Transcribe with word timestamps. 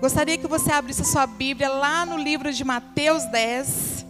Gostaria 0.00 0.38
que 0.38 0.46
você 0.46 0.70
abrisse 0.70 1.02
a 1.02 1.04
sua 1.04 1.26
Bíblia 1.26 1.68
lá 1.68 2.06
no 2.06 2.16
livro 2.16 2.52
de 2.52 2.62
Mateus 2.62 3.24
10. 3.24 4.06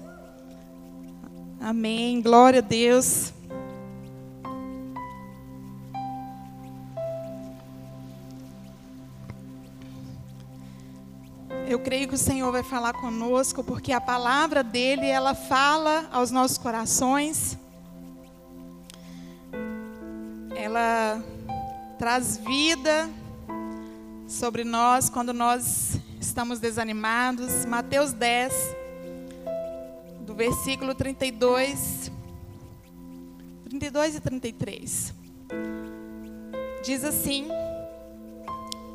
Amém. 1.59 2.21
Glória 2.21 2.59
a 2.59 2.63
Deus. 2.63 3.33
Eu 11.67 11.79
creio 11.79 12.07
que 12.07 12.15
o 12.15 12.19
Senhor 12.19 12.53
vai 12.53 12.63
falar 12.63 12.93
conosco, 12.93 13.65
porque 13.65 13.91
a 13.91 14.01
palavra 14.01 14.63
dele, 14.63 15.07
ela 15.07 15.35
fala 15.35 16.07
aos 16.13 16.31
nossos 16.31 16.59
corações. 16.59 17.57
Ela 20.55 21.23
traz 21.99 22.37
vida 22.37 23.09
sobre 24.29 24.63
nós 24.63 25.09
quando 25.09 25.33
nós 25.33 25.99
estamos 26.21 26.61
desanimados. 26.61 27.65
Mateus 27.65 28.13
10, 28.13 28.53
do 30.21 30.35
versículo 30.35 30.95
32, 30.95 32.13
32 33.65 34.17
e 34.17 34.21
33. 34.21 35.15
Diz 36.85 37.05
assim: 37.05 37.49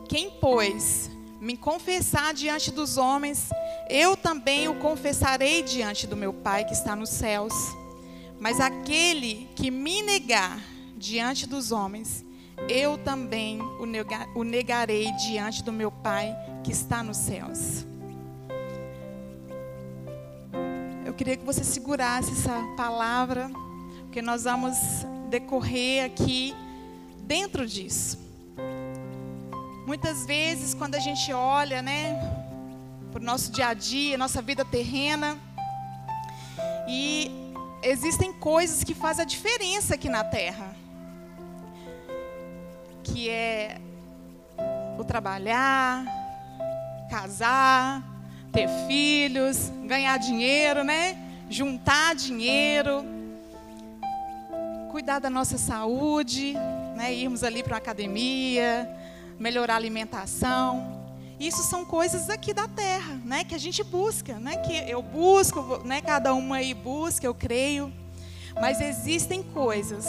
Quem, 0.07 0.29
pois, 0.39 1.09
me 1.41 1.57
confessar 1.57 2.31
diante 2.33 2.71
dos 2.71 2.97
homens, 2.97 3.49
eu 3.89 4.15
também 4.15 4.67
o 4.67 4.75
confessarei 4.75 5.63
diante 5.63 6.05
do 6.05 6.15
meu 6.15 6.31
Pai 6.31 6.63
que 6.63 6.73
está 6.73 6.95
nos 6.95 7.09
céus. 7.09 7.53
Mas 8.39 8.59
aquele 8.59 9.49
que 9.55 9.71
me 9.71 10.03
negar 10.03 10.59
diante 10.95 11.47
dos 11.47 11.71
homens, 11.71 12.23
eu 12.67 12.97
também 12.97 13.61
o, 13.79 13.85
negar, 13.85 14.27
o 14.35 14.43
negarei 14.43 15.11
diante 15.13 15.63
do 15.63 15.71
meu 15.71 15.91
Pai 15.91 16.35
que 16.63 16.71
está 16.71 17.03
nos 17.03 17.17
céus. 17.17 17.85
Eu 21.05 21.13
queria 21.13 21.37
que 21.37 21.45
você 21.45 21.63
segurasse 21.63 22.31
essa 22.31 22.59
palavra, 22.75 23.51
porque 24.03 24.21
nós 24.21 24.45
vamos 24.45 24.77
decorrer 25.29 26.05
aqui 26.05 26.55
dentro 27.19 27.67
disso. 27.67 28.17
Muitas 29.85 30.25
vezes, 30.25 30.73
quando 30.73 30.95
a 30.95 30.99
gente 30.99 31.31
olha, 31.33 31.81
né, 31.81 32.13
para 33.11 33.21
o 33.21 33.23
nosso 33.23 33.51
dia 33.51 33.67
a 33.67 33.73
dia, 33.73 34.17
nossa 34.17 34.41
vida 34.41 34.63
terrena, 34.63 35.37
e 36.87 37.29
existem 37.83 38.33
coisas 38.33 38.83
que 38.83 38.93
fazem 38.93 39.23
a 39.23 39.25
diferença 39.25 39.95
aqui 39.95 40.09
na 40.09 40.23
terra, 40.23 40.75
que 43.03 43.29
é 43.29 43.77
o 44.97 45.03
trabalhar, 45.03 46.05
casar, 47.09 48.01
ter 48.51 48.69
filhos, 48.87 49.69
ganhar 49.85 50.17
dinheiro, 50.17 50.83
né, 50.83 51.17
juntar 51.49 52.15
dinheiro, 52.15 53.05
cuidar 54.91 55.19
da 55.19 55.29
nossa 55.29 55.57
saúde, 55.57 56.53
né, 56.95 57.13
irmos 57.13 57.43
ali 57.43 57.61
para 57.61 57.75
a 57.75 57.77
academia 57.77 58.89
melhorar 59.39 59.73
a 59.73 59.77
alimentação. 59.77 61.03
Isso 61.39 61.63
são 61.63 61.83
coisas 61.83 62.29
aqui 62.29 62.53
da 62.53 62.67
terra, 62.67 63.19
né, 63.25 63.43
que 63.43 63.53
a 63.55 63.57
gente 63.57 63.83
busca, 63.83 64.35
né, 64.39 64.57
que 64.57 64.89
eu 64.89 65.01
busco, 65.01 65.81
né, 65.83 65.99
cada 66.01 66.33
uma 66.33 66.57
aí 66.57 66.73
busca, 66.73 67.25
eu 67.25 67.33
creio. 67.33 67.91
Mas 68.61 68.79
existem 68.79 69.41
coisas 69.41 70.05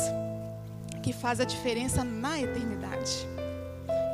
que 1.05 1.13
fazem 1.13 1.45
a 1.45 1.47
diferença 1.47 2.03
na 2.03 2.41
eternidade. 2.41 3.29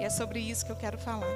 E 0.01 0.05
é 0.05 0.11
sobre 0.11 0.41
isso 0.41 0.67
que 0.67 0.73
eu 0.73 0.77
quero 0.77 0.99
falar. 0.99 1.33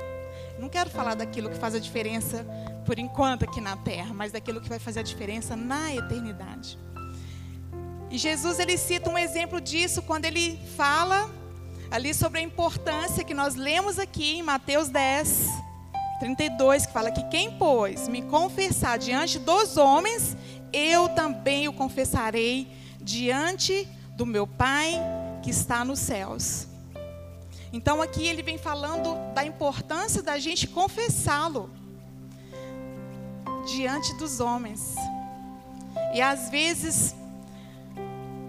Não 0.58 0.68
quero 0.68 0.90
falar 0.90 1.14
daquilo 1.14 1.48
que 1.48 1.56
faz 1.56 1.76
a 1.76 1.78
diferença 1.78 2.44
por 2.84 2.98
enquanto 2.98 3.44
aqui 3.44 3.60
na 3.60 3.76
terra, 3.76 4.12
mas 4.12 4.32
daquilo 4.32 4.60
que 4.60 4.68
vai 4.68 4.80
fazer 4.80 4.98
a 4.98 5.02
diferença 5.04 5.54
na 5.54 5.94
eternidade. 5.94 6.76
E 8.10 8.18
Jesus 8.18 8.58
ele 8.58 8.76
cita 8.76 9.08
um 9.08 9.16
exemplo 9.16 9.60
disso 9.60 10.02
quando 10.02 10.24
ele 10.24 10.58
fala 10.76 11.30
ali 11.88 12.12
sobre 12.12 12.40
a 12.40 12.42
importância 12.42 13.22
que 13.22 13.32
nós 13.32 13.54
lemos 13.54 13.96
aqui 13.96 14.38
em 14.38 14.42
Mateus 14.42 14.88
10, 14.88 15.50
32, 16.18 16.86
que 16.86 16.92
fala 16.92 17.12
que 17.12 17.22
quem, 17.28 17.52
pois, 17.56 18.08
me 18.08 18.22
confessar 18.22 18.98
diante 18.98 19.38
dos 19.38 19.76
homens, 19.76 20.36
eu 20.72 21.08
também 21.10 21.68
o 21.68 21.72
confessarei 21.72 22.72
diante 23.00 23.88
do 24.16 24.26
meu 24.26 24.48
Pai 24.48 25.00
que 25.44 25.50
está 25.50 25.84
nos 25.84 25.98
céus. 25.98 26.66
Então 27.70 28.00
aqui 28.00 28.26
ele 28.26 28.42
vem 28.42 28.56
falando 28.56 29.14
da 29.34 29.44
importância 29.44 30.22
da 30.22 30.38
gente 30.38 30.66
confessá-lo 30.66 31.70
diante 33.66 34.14
dos 34.14 34.40
homens. 34.40 34.94
E 36.14 36.22
às 36.22 36.48
vezes 36.48 37.14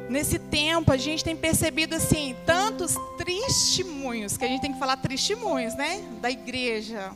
Nesse 0.08 0.38
tempo, 0.38 0.92
a 0.92 0.98
gente 0.98 1.24
tem 1.24 1.36
percebido 1.36 1.96
assim 1.96 2.36
tantos 2.46 2.96
testemunhos, 3.18 4.38
que 4.38 4.46
a 4.46 4.48
gente 4.48 4.62
tem 4.62 4.72
que 4.72 4.78
falar 4.78 4.98
testemunhos, 4.98 5.74
né? 5.74 6.00
Da 6.22 6.30
igreja, 6.30 7.12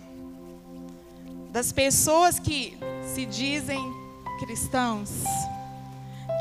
das 1.52 1.72
pessoas 1.72 2.40
que 2.40 2.76
se 3.14 3.28
dizem 3.28 3.80
cristãos, 4.40 5.12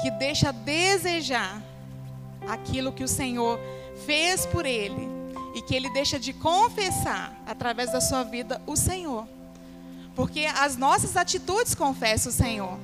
que 0.00 0.10
deixa 0.12 0.48
a 0.48 0.52
desejar 0.52 1.62
aquilo 2.48 2.92
que 2.92 3.04
o 3.04 3.08
Senhor 3.08 3.58
fez 4.06 4.46
por 4.46 4.64
ele 4.64 5.08
e 5.54 5.62
que 5.62 5.74
ele 5.74 5.90
deixa 5.90 6.18
de 6.18 6.32
confessar 6.32 7.36
através 7.46 7.92
da 7.92 8.00
sua 8.00 8.22
vida 8.22 8.60
o 8.66 8.76
Senhor. 8.76 9.26
Porque 10.14 10.46
as 10.46 10.76
nossas 10.76 11.16
atitudes 11.16 11.74
confessam 11.74 12.30
o 12.30 12.34
Senhor. 12.34 12.78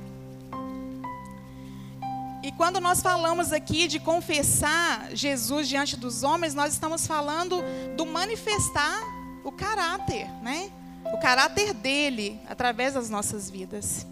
E 2.43 2.51
quando 2.51 2.79
nós 2.79 3.01
falamos 3.01 3.51
aqui 3.51 3.87
de 3.87 3.99
confessar 3.99 5.09
Jesus 5.15 5.67
diante 5.67 5.97
dos 5.97 6.21
homens, 6.21 6.53
nós 6.53 6.73
estamos 6.73 7.07
falando 7.07 7.59
do 7.97 8.05
manifestar 8.05 9.01
o 9.43 9.51
caráter, 9.51 10.29
né? 10.43 10.69
O 11.13 11.17
caráter 11.17 11.73
dele 11.73 12.39
através 12.47 12.93
das 12.93 13.09
nossas 13.09 13.49
vidas. 13.49 14.05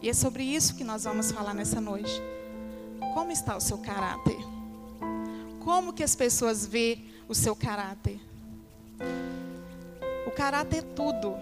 E 0.00 0.08
é 0.08 0.14
sobre 0.14 0.44
isso 0.44 0.76
que 0.76 0.84
nós 0.84 1.04
vamos 1.04 1.32
falar 1.32 1.52
nessa 1.52 1.80
noite. 1.80 2.22
Como 3.12 3.32
está 3.32 3.56
o 3.56 3.60
seu 3.60 3.78
caráter? 3.78 4.49
Como 5.60 5.92
que 5.92 6.02
as 6.02 6.16
pessoas 6.16 6.66
vê 6.66 6.98
o 7.28 7.34
seu 7.34 7.54
caráter? 7.54 8.20
O 10.26 10.30
caráter 10.30 10.78
é 10.78 10.82
tudo. 10.82 11.36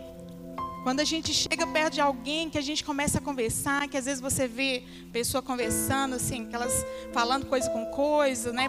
Quando 0.82 1.00
a 1.00 1.04
gente 1.04 1.32
chega 1.32 1.66
perto 1.66 1.94
de 1.94 2.00
alguém 2.00 2.48
que 2.48 2.58
a 2.58 2.62
gente 2.62 2.84
começa 2.84 3.18
a 3.18 3.20
conversar, 3.20 3.88
que 3.88 3.96
às 3.96 4.04
vezes 4.04 4.20
você 4.20 4.46
vê 4.46 4.84
pessoa 5.12 5.42
conversando 5.42 6.14
assim, 6.14 6.46
aquelas 6.46 6.84
falando 7.12 7.46
coisa 7.46 7.68
com 7.70 7.84
coisa, 7.86 8.52
né? 8.52 8.68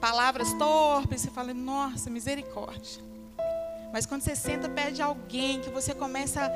Palavras 0.00 0.52
torpes, 0.54 1.20
você 1.22 1.30
fala, 1.30 1.52
nossa, 1.52 2.08
misericórdia. 2.08 3.09
Mas 3.92 4.06
quando 4.06 4.22
você 4.22 4.36
senta 4.36 4.68
perto 4.68 4.94
de 4.94 5.02
alguém 5.02 5.60
que 5.60 5.70
você 5.70 5.94
começa 5.94 6.50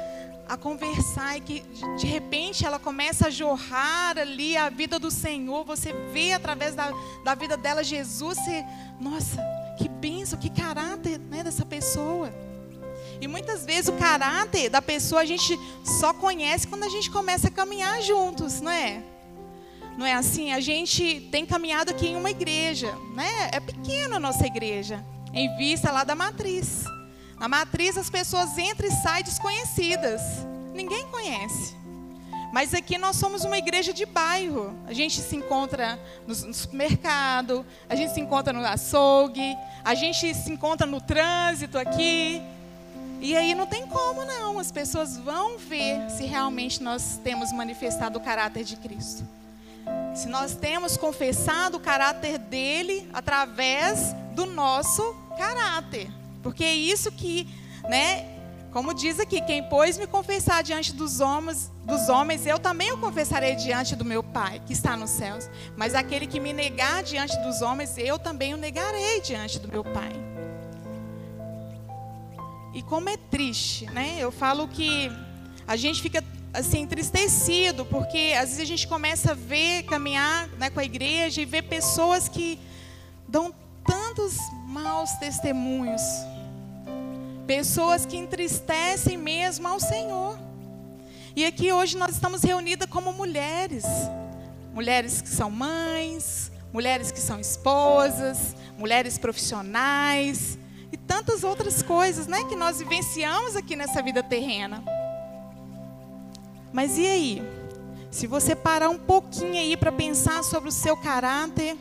a 0.49 0.57
conversar 0.57 1.37
e 1.37 1.41
que 1.41 1.61
de 1.99 2.07
repente 2.07 2.65
ela 2.65 2.79
começa 2.79 3.29
a 3.29 3.31
jorrar 3.31 4.19
ali 4.19 4.57
a 4.57 4.69
vida 4.69 4.99
do 4.99 5.11
Senhor, 5.11 5.65
você 5.65 5.93
vê 6.13 6.33
através 6.33 6.75
da, 6.75 6.93
da 7.25 7.35
vida 7.35 7.57
dela 7.57 7.83
Jesus, 7.83 8.39
você, 8.39 8.65
nossa, 9.01 9.43
que 9.79 9.89
benção, 9.89 10.39
que 10.39 10.51
caráter 10.51 11.19
né, 11.19 11.43
dessa 11.43 11.65
pessoa. 11.65 12.33
E 13.21 13.27
muitas 13.27 13.65
vezes 13.65 13.89
o 13.89 13.95
caráter 13.95 14.69
da 14.69 14.83
pessoa 14.83 15.23
a 15.23 15.25
gente 15.25 15.59
só 15.85 16.13
conhece 16.13 16.67
quando 16.67 16.85
a 16.85 16.89
gente 16.89 17.11
começa 17.11 17.49
a 17.49 17.51
caminhar 17.51 18.01
juntos, 18.03 18.61
não 18.61 18.71
é? 18.71 19.03
Não 19.97 20.05
é 20.05 20.15
assim? 20.15 20.53
A 20.53 20.61
gente 20.61 21.29
tem 21.31 21.47
caminhado 21.47 21.91
aqui 21.91 22.09
em 22.09 22.17
uma 22.17 22.31
igreja, 22.31 22.93
né? 23.15 23.51
É 23.53 23.61
pequena 23.61 24.17
a 24.17 24.21
nossa 24.21 24.47
igreja, 24.47 25.05
em 25.33 25.57
vista 25.57 25.91
lá 25.93 26.05
da 26.05 26.15
matriz. 26.15 26.85
Na 27.45 27.49
matriz 27.49 27.99
as 27.99 28.09
pessoas 28.09 28.57
entram 28.57 28.89
e 28.89 28.91
saem 28.91 29.23
desconhecidas. 29.23 30.23
Ninguém 30.73 31.07
conhece. 31.09 31.77
Mas 32.51 32.73
aqui 32.73 32.97
nós 32.97 33.17
somos 33.17 33.45
uma 33.45 33.59
igreja 33.59 33.93
de 33.93 34.07
bairro. 34.07 34.75
A 34.87 34.95
gente 34.95 35.21
se 35.21 35.37
encontra 35.37 36.01
no 36.27 36.35
supermercado, 36.35 37.63
a 37.87 37.95
gente 37.95 38.15
se 38.15 38.21
encontra 38.23 38.51
no 38.51 38.65
açougue, 38.67 39.55
a 39.85 39.95
gente 39.95 40.33
se 40.35 40.51
encontra 40.51 40.87
no 40.87 41.03
trânsito 41.03 41.77
aqui. 41.77 42.41
E 43.21 43.37
aí 43.37 43.55
não 43.55 43.67
tem 43.67 43.87
como 43.89 44.25
não, 44.25 44.59
as 44.59 44.73
pessoas 44.73 45.19
vão 45.19 45.59
ver 45.59 46.09
se 46.09 46.25
realmente 46.25 46.83
nós 46.83 47.21
temos 47.23 47.53
manifestado 47.53 48.19
o 48.19 48.23
caráter 48.23 48.65
de 48.65 48.77
Cristo. 48.77 49.23
Se 50.15 50.29
nós 50.29 50.55
temos 50.55 50.97
confessado 50.97 51.77
o 51.77 51.81
caráter 51.81 52.39
dele 52.39 53.07
através 53.13 54.15
do 54.33 54.47
nosso 54.47 55.15
caráter. 55.37 56.24
Porque 56.45 56.63
é 56.63 56.75
isso 56.75 57.11
que, 57.11 57.49
né, 57.89 58.39
como 58.71 58.93
diz 58.93 59.19
aqui, 59.19 59.41
quem 59.41 59.63
pois 59.63 59.97
me 59.97 60.07
confessar 60.07 60.63
diante 60.63 60.93
dos 60.93 61.21
homens, 61.21 61.73
dos 61.85 62.09
homens, 62.09 62.47
eu 62.47 62.59
também 62.59 62.93
o 62.93 62.99
confessarei 62.99 63.57
diante 63.57 63.97
do 63.97 64.05
meu 64.05 64.23
Pai, 64.23 64.61
que 64.65 64.75
está 64.75 64.97
nos 64.97 65.11
céus. 65.11 65.49
Mas 65.75 65.95
aquele 65.95 66.27
que 66.27 66.39
me 66.39 66.53
negar 66.53 67.03
diante 67.03 67.37
dos 67.39 67.63
homens, 67.63 67.97
eu 67.97 68.19
também 68.19 68.53
o 68.53 68.59
negarei 68.59 69.23
diante 69.23 69.59
do 69.59 69.69
meu 69.69 69.83
Pai. 69.83 70.13
E 72.75 72.83
como 72.83 73.09
é 73.09 73.17
triste, 73.17 73.87
né? 73.87 74.17
Eu 74.19 74.31
falo 74.31 74.69
que 74.69 75.11
a 75.67 75.77
gente 75.77 76.03
fica 76.03 76.23
assim 76.53 76.81
entristecido 76.81 77.85
porque 77.87 78.33
às 78.37 78.51
vezes 78.51 78.61
a 78.61 78.65
gente 78.65 78.87
começa 78.87 79.33
a 79.33 79.35
ver 79.35 79.85
caminhar 79.85 80.47
né, 80.59 80.71
com 80.71 80.79
a 80.79 80.85
igreja 80.85 81.41
e 81.41 81.45
ver 81.45 81.63
pessoas 81.63 82.29
que 82.29 82.61
dão 83.27 83.53
tantos 83.85 84.37
maus 84.67 85.13
testemunhos, 85.13 86.03
pessoas 87.47 88.07
que 88.07 88.17
entristecem 88.17 89.17
mesmo 89.17 89.69
ao 89.69 89.79
Senhor. 89.79 90.39
E 91.37 91.45
aqui 91.45 91.73
hoje 91.73 91.97
nós 91.97 92.11
estamos 92.11 92.43
reunidas 92.43 92.89
como 92.89 93.13
mulheres, 93.13 93.85
mulheres 94.73 95.21
que 95.21 95.29
são 95.29 95.51
mães, 95.51 96.51
mulheres 96.73 97.11
que 97.11 97.21
são 97.21 97.41
esposas, 97.41 98.57
mulheres 98.79 99.19
profissionais 99.19 100.59
e 100.93 100.97
tantas 100.97 101.45
outras 101.45 101.83
coisas, 101.83 102.27
né, 102.27 102.45
que 102.45 102.57
nós 102.57 102.79
vivenciamos 102.79 103.57
aqui 103.57 103.75
nessa 103.77 104.03
vida 104.03 104.23
terrena. 104.23 104.83
Mas 106.73 106.99
e 106.99 107.07
aí? 107.07 107.43
Se 108.11 108.29
você 108.29 108.55
parar 108.55 108.89
um 108.89 108.99
pouquinho 108.99 109.55
aí 109.55 109.77
para 109.77 109.91
pensar 109.91 110.45
sobre 110.45 110.69
o 110.69 110.73
seu 110.73 110.97
caráter, 110.97 111.77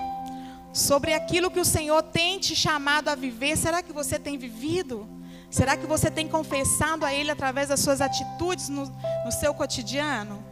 sobre 0.73 1.13
aquilo 1.13 1.51
que 1.51 1.59
o 1.59 1.65
Senhor 1.65 2.01
tem 2.01 2.39
te 2.39 2.55
chamado 2.55 3.09
a 3.09 3.15
viver, 3.15 3.55
será 3.55 3.83
que 3.83 3.93
você 3.93 4.17
tem 4.17 4.37
vivido? 4.37 5.07
Será 5.53 5.77
que 5.77 5.85
você 5.85 6.09
tem 6.09 6.27
confessado 6.27 7.05
a 7.05 7.13
Ele 7.13 7.29
através 7.29 7.67
das 7.67 7.79
suas 7.79 8.01
atitudes 8.01 8.69
no, 8.69 8.91
no 9.23 9.31
seu 9.31 9.53
cotidiano? 9.53 10.43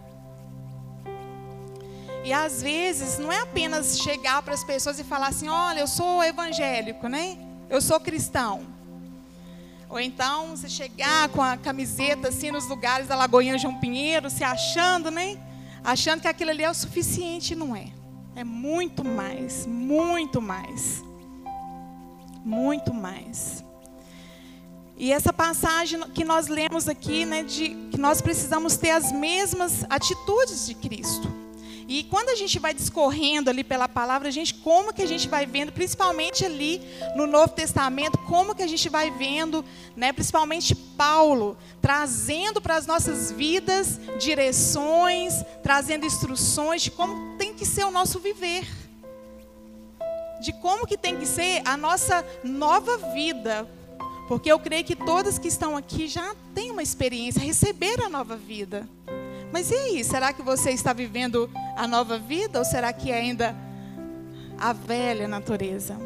E 2.24 2.31
às 2.31 2.62
vezes 2.62 3.18
não 3.18 3.31
é 3.31 3.39
apenas 3.39 3.98
chegar 3.98 4.44
para 4.44 4.53
as 4.53 4.63
pessoas 4.63 5.00
e 5.00 5.03
falar 5.03 5.30
assim: 5.30 5.50
olha, 5.50 5.80
eu 5.80 5.88
sou 5.88 6.24
evangélico, 6.24 7.07
né? 7.07 7.36
Eu 7.68 7.81
sou 7.81 8.00
cristão. 8.00 8.68
Ou 9.89 10.00
então 10.00 10.56
você 10.56 10.69
chegar 10.69 11.30
com 11.30 11.42
a 11.42 11.57
camiseta 11.57 12.27
assim 12.27 12.51
nos 12.51 12.68
lugares 12.68 13.07
da 13.07 13.15
Lagoinha 13.15 13.57
João 13.57 13.80
Pinheiro, 13.80 14.30
se 14.30 14.44
achando, 14.44 15.09
né? 15.09 15.36
Achando 15.83 16.21
que 16.21 16.27
aquilo 16.27 16.51
ali 16.51 16.63
é 16.63 16.69
o 16.69 16.75
suficiente, 16.75 17.56
não 17.56 17.75
é. 17.75 17.88
É 18.36 18.44
muito 18.44 19.04
mais, 19.04 19.65
muito 19.65 20.39
mais. 20.39 21.04
Muito 22.45 22.94
mais. 22.94 23.63
E 25.01 25.12
essa 25.12 25.33
passagem 25.33 26.00
que 26.12 26.24
nós 26.24 26.48
lemos 26.48 26.88
aqui, 26.88 27.25
né, 27.25 27.42
de 27.42 27.69
que 27.89 27.98
nós 28.00 28.21
precisamos 28.21 28.77
ter 28.77 28.92
as 28.92 29.12
mesmas 29.12 29.83
atitudes 29.89 30.68
de 30.68 30.75
Cristo. 30.75 31.27
E 31.88 32.03
quando 32.03 32.30
a 32.30 32.36
gente 32.36 32.59
vai 32.59 32.71
discorrendo 32.71 33.50
ali 33.50 33.63
pela 33.63 33.89
palavra, 33.89 34.27
a 34.27 34.31
gente 34.31 34.53
como 34.53 34.94
que 34.94 35.01
a 35.01 35.07
gente 35.07 35.27
vai 35.27 35.48
vendo, 35.48 35.71
principalmente 35.71 36.45
ali 36.45 36.80
no 37.15 37.25
Novo 37.25 37.51
Testamento, 37.51 38.15
como 38.27 38.53
que 38.53 38.62
a 38.62 38.68
gente 38.68 38.89
vai 38.89 39.09
vendo, 39.09 39.65
né, 39.95 40.13
principalmente 40.13 40.75
Paulo 40.75 41.57
trazendo 41.81 42.62
para 42.62 42.75
as 42.75 42.86
nossas 42.86 43.31
vidas 43.31 44.00
direções, 44.19 45.33
trazendo 45.63 46.06
instruções 46.06 46.83
de 46.83 46.92
como 46.92 47.38
tem 47.39 47.56
que 47.56 47.65
ser 47.65 47.86
o 47.86 47.92
nosso 47.92 48.19
viver. 48.19 48.68
De 50.44 50.54
como 50.54 50.86
que 50.86 50.95
tem 50.95 51.18
que 51.18 51.25
ser 51.25 51.63
a 51.65 51.75
nossa 51.75 52.24
nova 52.44 52.97
vida. 53.15 53.68
Porque 54.31 54.50
eu 54.50 54.57
creio 54.57 54.86
que 54.86 54.95
todas 54.95 55.38
que 55.38 55.50
estão 55.50 55.75
aqui 55.75 56.07
já 56.07 56.33
têm 56.56 56.72
uma 56.72 56.81
experiência, 56.81 57.42
receberam 57.42 58.06
a 58.06 58.10
nova 58.10 58.38
vida. 58.38 58.88
Mas 59.51 59.69
e 59.72 59.75
aí, 59.75 60.04
será 60.06 60.31
que 60.31 60.42
você 60.42 60.72
está 60.72 60.94
vivendo 60.94 61.50
a 61.75 61.86
nova 61.86 62.18
vida 62.18 62.57
ou 62.57 62.63
será 62.63 62.94
que 62.94 63.12
é 63.12 63.19
ainda 63.19 63.54
a 64.57 64.72
velha 64.72 65.28
natureza? 65.28 65.98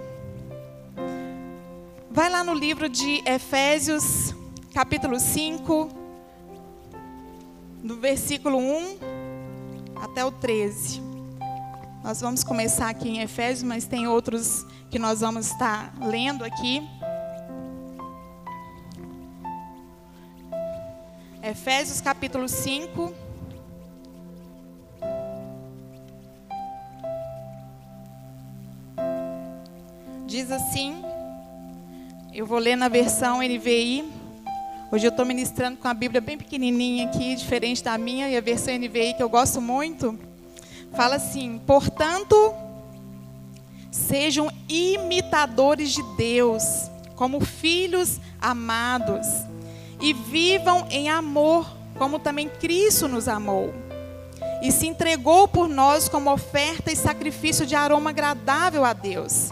Vai 2.09 2.27
lá 2.31 2.43
no 2.43 2.55
livro 2.55 2.89
de 2.89 3.21
Efésios, 3.27 4.33
capítulo 4.73 5.19
5, 5.19 5.89
do 7.83 7.97
versículo 7.97 8.57
1 8.57 8.97
até 10.01 10.25
o 10.25 10.31
13. 10.31 10.99
Nós 12.03 12.21
vamos 12.21 12.43
começar 12.43 12.89
aqui 12.89 13.07
em 13.07 13.21
Efésios, 13.21 13.61
mas 13.61 13.85
tem 13.85 14.07
outros 14.07 14.65
que 14.89 14.97
nós 14.97 15.21
vamos 15.21 15.51
estar 15.51 15.93
lendo 16.01 16.43
aqui. 16.43 16.81
Efésios 21.57 22.01
capítulo 22.01 22.49
5, 22.49 23.15
Diz 30.27 30.51
assim, 30.51 31.01
eu 32.33 32.45
vou 32.45 32.59
ler 32.59 32.75
na 32.75 32.89
versão 32.89 33.37
NVI. 33.37 34.03
Hoje 34.91 35.07
eu 35.07 35.09
estou 35.09 35.25
ministrando 35.25 35.77
com 35.77 35.87
a 35.87 35.93
Bíblia 35.93 36.19
bem 36.19 36.37
pequenininha 36.37 37.07
aqui, 37.07 37.33
diferente 37.35 37.81
da 37.81 37.97
minha, 37.97 38.27
e 38.27 38.35
a 38.35 38.41
versão 38.41 38.77
NVI 38.77 39.13
que 39.13 39.23
eu 39.23 39.29
gosto 39.29 39.61
muito. 39.61 40.19
Fala 40.91 41.15
assim: 41.15 41.57
portanto, 41.65 42.53
sejam 43.89 44.51
imitadores 44.67 45.93
de 45.93 46.03
Deus, 46.17 46.91
como 47.15 47.39
filhos 47.39 48.19
amados, 48.41 49.25
e 50.05 50.13
vivam 50.13 50.85
em 50.91 51.09
amor, 51.09 51.65
como 51.97 52.19
também 52.19 52.47
Cristo 52.47 53.07
nos 53.07 53.27
amou. 53.27 53.73
E 54.61 54.71
se 54.71 54.85
entregou 54.85 55.47
por 55.47 55.67
nós 55.67 56.07
como 56.07 56.31
oferta 56.31 56.91
e 56.91 56.95
sacrifício 56.95 57.65
de 57.65 57.73
aroma 57.73 58.11
agradável 58.11 58.85
a 58.85 58.93
Deus. 58.93 59.49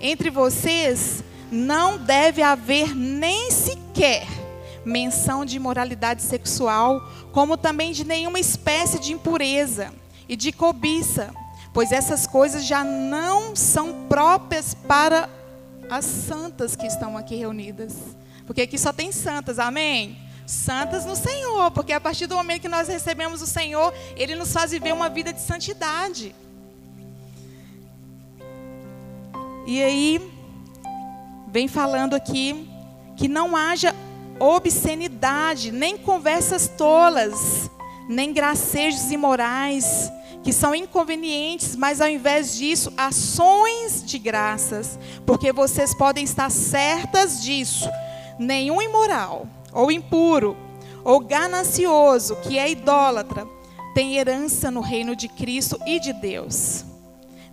Entre 0.00 0.30
vocês 0.30 1.24
não 1.50 1.98
deve 1.98 2.40
haver 2.40 2.94
nem 2.94 3.50
sequer 3.50 4.28
menção 4.84 5.44
de 5.44 5.56
imoralidade 5.56 6.22
sexual, 6.22 7.02
como 7.32 7.56
também 7.56 7.90
de 7.90 8.04
nenhuma 8.04 8.38
espécie 8.38 9.00
de 9.00 9.12
impureza 9.12 9.92
e 10.28 10.36
de 10.36 10.52
cobiça, 10.52 11.34
pois 11.74 11.90
essas 11.90 12.28
coisas 12.28 12.64
já 12.64 12.84
não 12.84 13.56
são 13.56 14.06
próprias 14.08 14.72
para 14.72 15.28
as 15.90 16.04
santas 16.04 16.76
que 16.76 16.86
estão 16.86 17.16
aqui 17.16 17.34
reunidas. 17.34 18.19
Porque 18.50 18.62
aqui 18.62 18.76
só 18.76 18.92
tem 18.92 19.12
santas, 19.12 19.60
amém? 19.60 20.18
Santas 20.44 21.04
no 21.04 21.14
Senhor, 21.14 21.70
porque 21.70 21.92
a 21.92 22.00
partir 22.00 22.26
do 22.26 22.34
momento 22.34 22.62
que 22.62 22.68
nós 22.68 22.88
recebemos 22.88 23.40
o 23.40 23.46
Senhor, 23.46 23.94
Ele 24.16 24.34
nos 24.34 24.52
faz 24.52 24.72
viver 24.72 24.92
uma 24.92 25.08
vida 25.08 25.32
de 25.32 25.40
santidade. 25.40 26.34
E 29.64 29.80
aí, 29.80 30.32
vem 31.46 31.68
falando 31.68 32.14
aqui 32.16 32.68
que 33.16 33.28
não 33.28 33.54
haja 33.54 33.94
obscenidade, 34.40 35.70
nem 35.70 35.96
conversas 35.96 36.66
tolas, 36.66 37.70
nem 38.08 38.32
gracejos 38.32 39.12
imorais, 39.12 40.10
que 40.42 40.52
são 40.52 40.74
inconvenientes, 40.74 41.76
mas 41.76 42.00
ao 42.00 42.08
invés 42.08 42.56
disso, 42.56 42.92
ações 42.96 44.02
de 44.04 44.18
graças, 44.18 44.98
porque 45.24 45.52
vocês 45.52 45.94
podem 45.94 46.24
estar 46.24 46.50
certas 46.50 47.40
disso. 47.44 47.88
Nenhum 48.40 48.80
imoral, 48.80 49.46
ou 49.70 49.92
impuro, 49.92 50.56
ou 51.04 51.20
ganancioso, 51.20 52.36
que 52.36 52.58
é 52.58 52.70
idólatra, 52.70 53.46
tem 53.94 54.16
herança 54.16 54.70
no 54.70 54.80
reino 54.80 55.14
de 55.14 55.28
Cristo 55.28 55.78
e 55.86 56.00
de 56.00 56.14
Deus. 56.14 56.82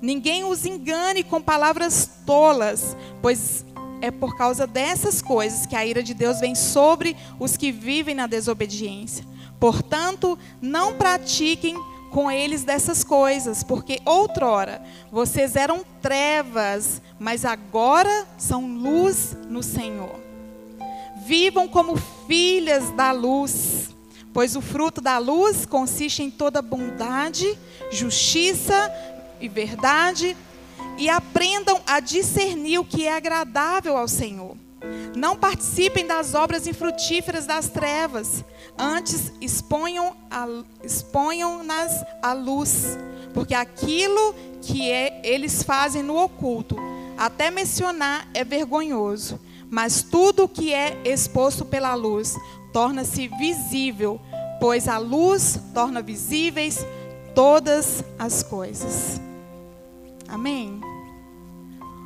Ninguém 0.01 0.45
os 0.45 0.65
engane 0.65 1.25
com 1.25 1.41
palavras 1.41 2.09
tolas, 2.25 2.95
pois 3.21 3.65
é 3.99 4.09
por 4.09 4.37
causa 4.37 4.65
dessas 4.65 5.21
coisas 5.21 5.65
que 5.65 5.75
a 5.75 5.85
ira 5.85 6.01
de 6.01 6.13
Deus 6.13 6.39
vem 6.39 6.55
sobre 6.55 7.17
os 7.37 7.57
que 7.57 7.69
vivem 7.69 8.15
na 8.15 8.25
desobediência. 8.25 9.25
Portanto, 9.59 10.39
não 10.61 10.93
pratiquem 10.93 11.75
com 12.11 12.31
eles 12.31 12.63
dessas 12.63 13.03
coisas, 13.03 13.61
porque 13.61 13.99
outrora 14.05 14.81
vocês 15.11 15.57
eram 15.57 15.83
trevas, 16.01 17.01
mas 17.19 17.43
agora 17.43 18.25
são 18.37 18.65
luz 18.65 19.35
no 19.49 19.61
Senhor. 19.61 20.26
Vivam 21.27 21.67
como 21.67 21.97
filhas 22.25 22.89
da 22.91 23.11
luz, 23.11 23.89
pois 24.31 24.55
o 24.55 24.61
fruto 24.61 25.01
da 25.01 25.17
luz 25.17 25.65
consiste 25.65 26.23
em 26.23 26.31
toda 26.31 26.61
bondade, 26.61 27.59
justiça, 27.91 28.89
e 29.41 29.49
verdade, 29.49 30.37
e 30.97 31.09
aprendam 31.09 31.81
a 31.85 31.99
discernir 31.99 32.79
o 32.79 32.85
que 32.85 33.05
é 33.05 33.13
agradável 33.13 33.97
ao 33.97 34.07
Senhor. 34.07 34.55
Não 35.17 35.35
participem 35.35 36.07
das 36.07 36.33
obras 36.33 36.65
infrutíferas 36.65 37.45
das 37.45 37.67
trevas, 37.67 38.45
antes 38.77 39.33
exponham 39.41 40.15
a, 40.31 40.47
exponham-nas 40.81 42.05
à 42.23 42.31
luz, 42.31 42.97
porque 43.33 43.53
aquilo 43.53 44.33
que 44.61 44.89
é, 44.89 45.19
eles 45.25 45.61
fazem 45.61 46.03
no 46.03 46.15
oculto, 46.15 46.77
até 47.17 47.51
mencionar 47.51 48.29
é 48.33 48.45
vergonhoso, 48.45 49.37
mas 49.69 50.01
tudo 50.01 50.45
o 50.45 50.49
que 50.49 50.73
é 50.73 51.01
exposto 51.05 51.65
pela 51.65 51.93
luz 51.93 52.35
torna-se 52.71 53.27
visível, 53.27 54.19
pois 54.59 54.87
a 54.87 54.97
luz 54.97 55.59
torna 55.73 56.01
visíveis 56.01 56.85
todas 57.35 58.03
as 58.17 58.43
coisas. 58.43 59.21
Amém? 60.27 60.81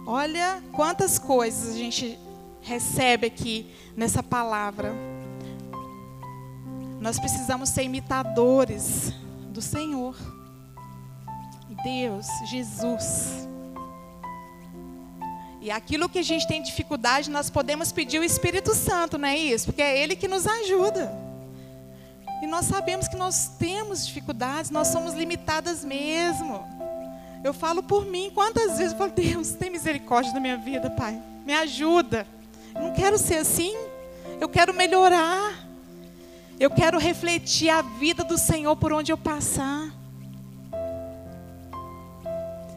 Olha 0.05 0.61
quantas 0.73 1.19
coisas 1.19 1.75
a 1.75 1.77
gente 1.77 2.17
recebe 2.61 3.27
aqui 3.27 3.69
nessa 3.95 4.21
palavra. 4.21 4.93
Nós 6.99 7.19
precisamos 7.19 7.69
ser 7.69 7.83
imitadores 7.83 9.13
do 9.49 9.61
Senhor. 9.61 10.15
Deus, 11.83 12.27
Jesus. 12.49 13.50
E 15.61 15.69
aquilo 15.69 16.09
que 16.09 16.17
a 16.17 16.23
gente 16.23 16.47
tem 16.47 16.61
dificuldade, 16.61 17.29
nós 17.29 17.49
podemos 17.49 17.91
pedir 17.91 18.19
o 18.19 18.23
Espírito 18.23 18.73
Santo, 18.73 19.19
não 19.19 19.27
é 19.27 19.37
isso? 19.37 19.67
Porque 19.67 19.81
é 19.81 20.01
Ele 20.01 20.15
que 20.15 20.27
nos 20.27 20.47
ajuda. 20.47 21.13
E 22.41 22.47
nós 22.47 22.65
sabemos 22.65 23.07
que 23.07 23.15
nós 23.15 23.51
temos 23.59 24.07
dificuldades, 24.07 24.71
nós 24.71 24.87
somos 24.87 25.13
limitadas 25.13 25.85
mesmo. 25.85 26.65
Eu 27.43 27.53
falo 27.53 27.83
por 27.83 28.07
mim, 28.07 28.31
quantas 28.33 28.79
vezes 28.79 28.93
eu 28.93 28.97
falo, 28.97 29.11
Deus, 29.11 29.51
tem 29.51 29.69
misericórdia 29.69 30.33
da 30.33 30.39
minha 30.39 30.57
vida, 30.57 30.89
Pai. 30.89 31.21
Me 31.45 31.53
ajuda. 31.53 32.25
Eu 32.73 32.81
não 32.81 32.93
quero 32.93 33.19
ser 33.19 33.37
assim. 33.37 33.75
Eu 34.39 34.49
quero 34.49 34.73
melhorar. 34.73 35.67
Eu 36.59 36.71
quero 36.71 36.97
refletir 36.97 37.69
a 37.69 37.83
vida 37.83 38.23
do 38.23 38.37
Senhor 38.37 38.75
por 38.75 38.91
onde 38.91 39.11
eu 39.11 39.17
passar. 39.17 39.91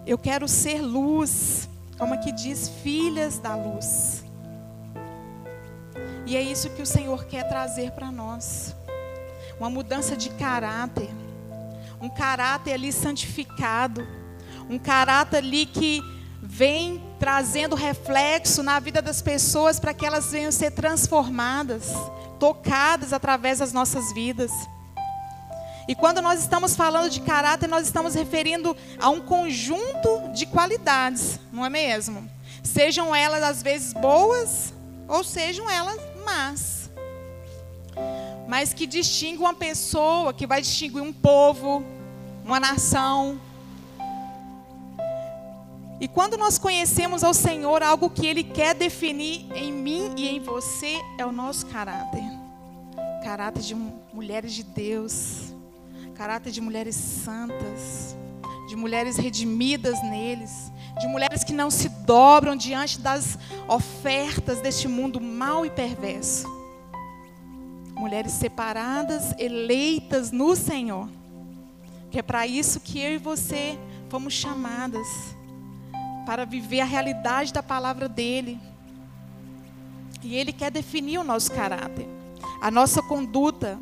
Eu 0.06 0.18
quero 0.18 0.46
ser 0.46 0.82
luz, 0.82 1.68
como 1.98 2.14
aqui 2.14 2.32
diz, 2.32 2.68
filhas 2.68 3.38
da 3.38 3.54
luz. 3.54 4.24
E 6.26 6.36
é 6.36 6.42
isso 6.42 6.70
que 6.70 6.82
o 6.82 6.86
Senhor 6.86 7.24
quer 7.26 7.46
trazer 7.48 7.92
para 7.92 8.10
nós. 8.10 8.74
Uma 9.58 9.70
mudança 9.70 10.16
de 10.16 10.30
caráter. 10.30 11.10
Um 12.00 12.08
caráter 12.08 12.72
ali 12.72 12.92
santificado. 12.92 14.06
Um 14.68 14.78
caráter 14.78 15.38
ali 15.38 15.66
que 15.66 16.02
vem 16.42 17.02
trazendo 17.18 17.74
reflexo 17.74 18.62
na 18.62 18.78
vida 18.78 19.00
das 19.00 19.22
pessoas 19.22 19.78
para 19.78 19.94
que 19.94 20.04
elas 20.04 20.30
venham 20.30 20.52
ser 20.52 20.70
transformadas, 20.70 21.92
tocadas 22.38 23.12
através 23.12 23.58
das 23.58 23.72
nossas 23.72 24.12
vidas. 24.12 24.50
E 25.86 25.94
quando 25.94 26.22
nós 26.22 26.40
estamos 26.40 26.74
falando 26.74 27.10
de 27.10 27.20
caráter, 27.20 27.68
nós 27.68 27.84
estamos 27.86 28.14
referindo 28.14 28.76
a 28.98 29.10
um 29.10 29.20
conjunto 29.20 30.32
de 30.34 30.46
qualidades, 30.46 31.38
não 31.52 31.64
é 31.64 31.68
mesmo? 31.68 32.28
Sejam 32.62 33.14
elas 33.14 33.42
às 33.42 33.62
vezes 33.62 33.92
boas 33.92 34.72
ou 35.06 35.22
sejam 35.22 35.68
elas 35.68 36.00
más. 36.24 36.90
Mas 38.48 38.72
que 38.72 38.86
distingue 38.86 39.38
uma 39.38 39.54
pessoa, 39.54 40.32
que 40.32 40.46
vai 40.46 40.62
distinguir 40.62 41.02
um 41.02 41.12
povo, 41.12 41.84
uma 42.44 42.58
nação. 42.58 43.40
E 46.00 46.08
quando 46.08 46.36
nós 46.36 46.58
conhecemos 46.58 47.22
ao 47.22 47.32
Senhor, 47.32 47.82
algo 47.82 48.10
que 48.10 48.26
Ele 48.26 48.42
quer 48.42 48.74
definir 48.74 49.46
em 49.54 49.72
mim 49.72 50.12
e 50.16 50.28
em 50.28 50.40
você 50.40 51.00
é 51.18 51.24
o 51.24 51.32
nosso 51.32 51.66
caráter. 51.66 52.22
Caráter 53.22 53.62
de 53.62 53.74
mulheres 54.12 54.52
de 54.52 54.62
Deus, 54.62 55.53
caráter 56.14 56.52
de 56.52 56.60
mulheres 56.60 56.94
santas, 56.94 58.16
de 58.68 58.76
mulheres 58.76 59.16
redimidas 59.16 60.02
neles, 60.02 60.72
de 61.00 61.06
mulheres 61.08 61.42
que 61.42 61.52
não 61.52 61.70
se 61.70 61.88
dobram 61.88 62.56
diante 62.56 63.00
das 63.00 63.38
ofertas 63.68 64.60
deste 64.60 64.86
mundo 64.86 65.20
mau 65.20 65.66
e 65.66 65.70
perverso. 65.70 66.46
Mulheres 67.94 68.32
separadas, 68.32 69.34
eleitas 69.38 70.30
no 70.30 70.54
Senhor. 70.54 71.08
Que 72.10 72.20
é 72.20 72.22
para 72.22 72.46
isso 72.46 72.80
que 72.80 73.00
eu 73.00 73.14
e 73.14 73.18
você 73.18 73.78
fomos 74.08 74.34
chamadas 74.34 75.06
para 76.24 76.44
viver 76.44 76.80
a 76.80 76.84
realidade 76.84 77.52
da 77.52 77.62
palavra 77.62 78.08
dele. 78.08 78.60
E 80.22 80.36
ele 80.36 80.52
quer 80.52 80.70
definir 80.70 81.18
o 81.18 81.24
nosso 81.24 81.50
caráter, 81.52 82.08
a 82.60 82.70
nossa 82.70 83.02
conduta, 83.02 83.78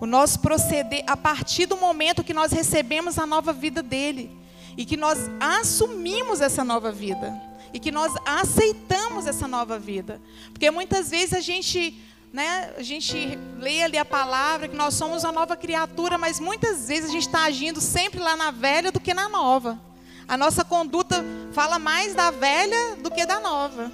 o 0.00 0.06
nosso 0.06 0.40
proceder 0.40 1.02
a 1.06 1.16
partir 1.16 1.66
do 1.66 1.76
momento 1.76 2.24
que 2.24 2.34
nós 2.34 2.52
recebemos 2.52 3.18
a 3.18 3.26
nova 3.26 3.52
vida 3.52 3.82
dele 3.82 4.30
e 4.76 4.84
que 4.84 4.96
nós 4.96 5.18
assumimos 5.40 6.40
essa 6.40 6.62
nova 6.64 6.92
vida 6.92 7.34
e 7.72 7.78
que 7.78 7.90
nós 7.90 8.12
aceitamos 8.24 9.26
essa 9.26 9.48
nova 9.48 9.78
vida. 9.78 10.20
Porque 10.52 10.70
muitas 10.70 11.10
vezes 11.10 11.32
a 11.32 11.40
gente, 11.40 11.98
né, 12.32 12.72
a 12.76 12.82
gente 12.82 13.38
lê 13.58 13.82
ali 13.82 13.98
a 13.98 14.04
palavra 14.04 14.68
que 14.68 14.76
nós 14.76 14.94
somos 14.94 15.24
uma 15.24 15.32
nova 15.32 15.56
criatura, 15.56 16.18
mas 16.18 16.40
muitas 16.40 16.88
vezes 16.88 17.10
a 17.10 17.12
gente 17.12 17.26
está 17.26 17.44
agindo 17.44 17.80
sempre 17.80 18.20
lá 18.20 18.36
na 18.36 18.50
velha 18.50 18.92
do 18.92 19.00
que 19.00 19.14
na 19.14 19.28
nova. 19.28 19.80
A 20.28 20.36
nossa 20.36 20.64
conduta 20.64 21.24
fala 21.52 21.78
mais 21.78 22.14
da 22.14 22.30
velha 22.30 22.96
do 22.96 23.10
que 23.10 23.24
da 23.24 23.40
nova. 23.40 23.92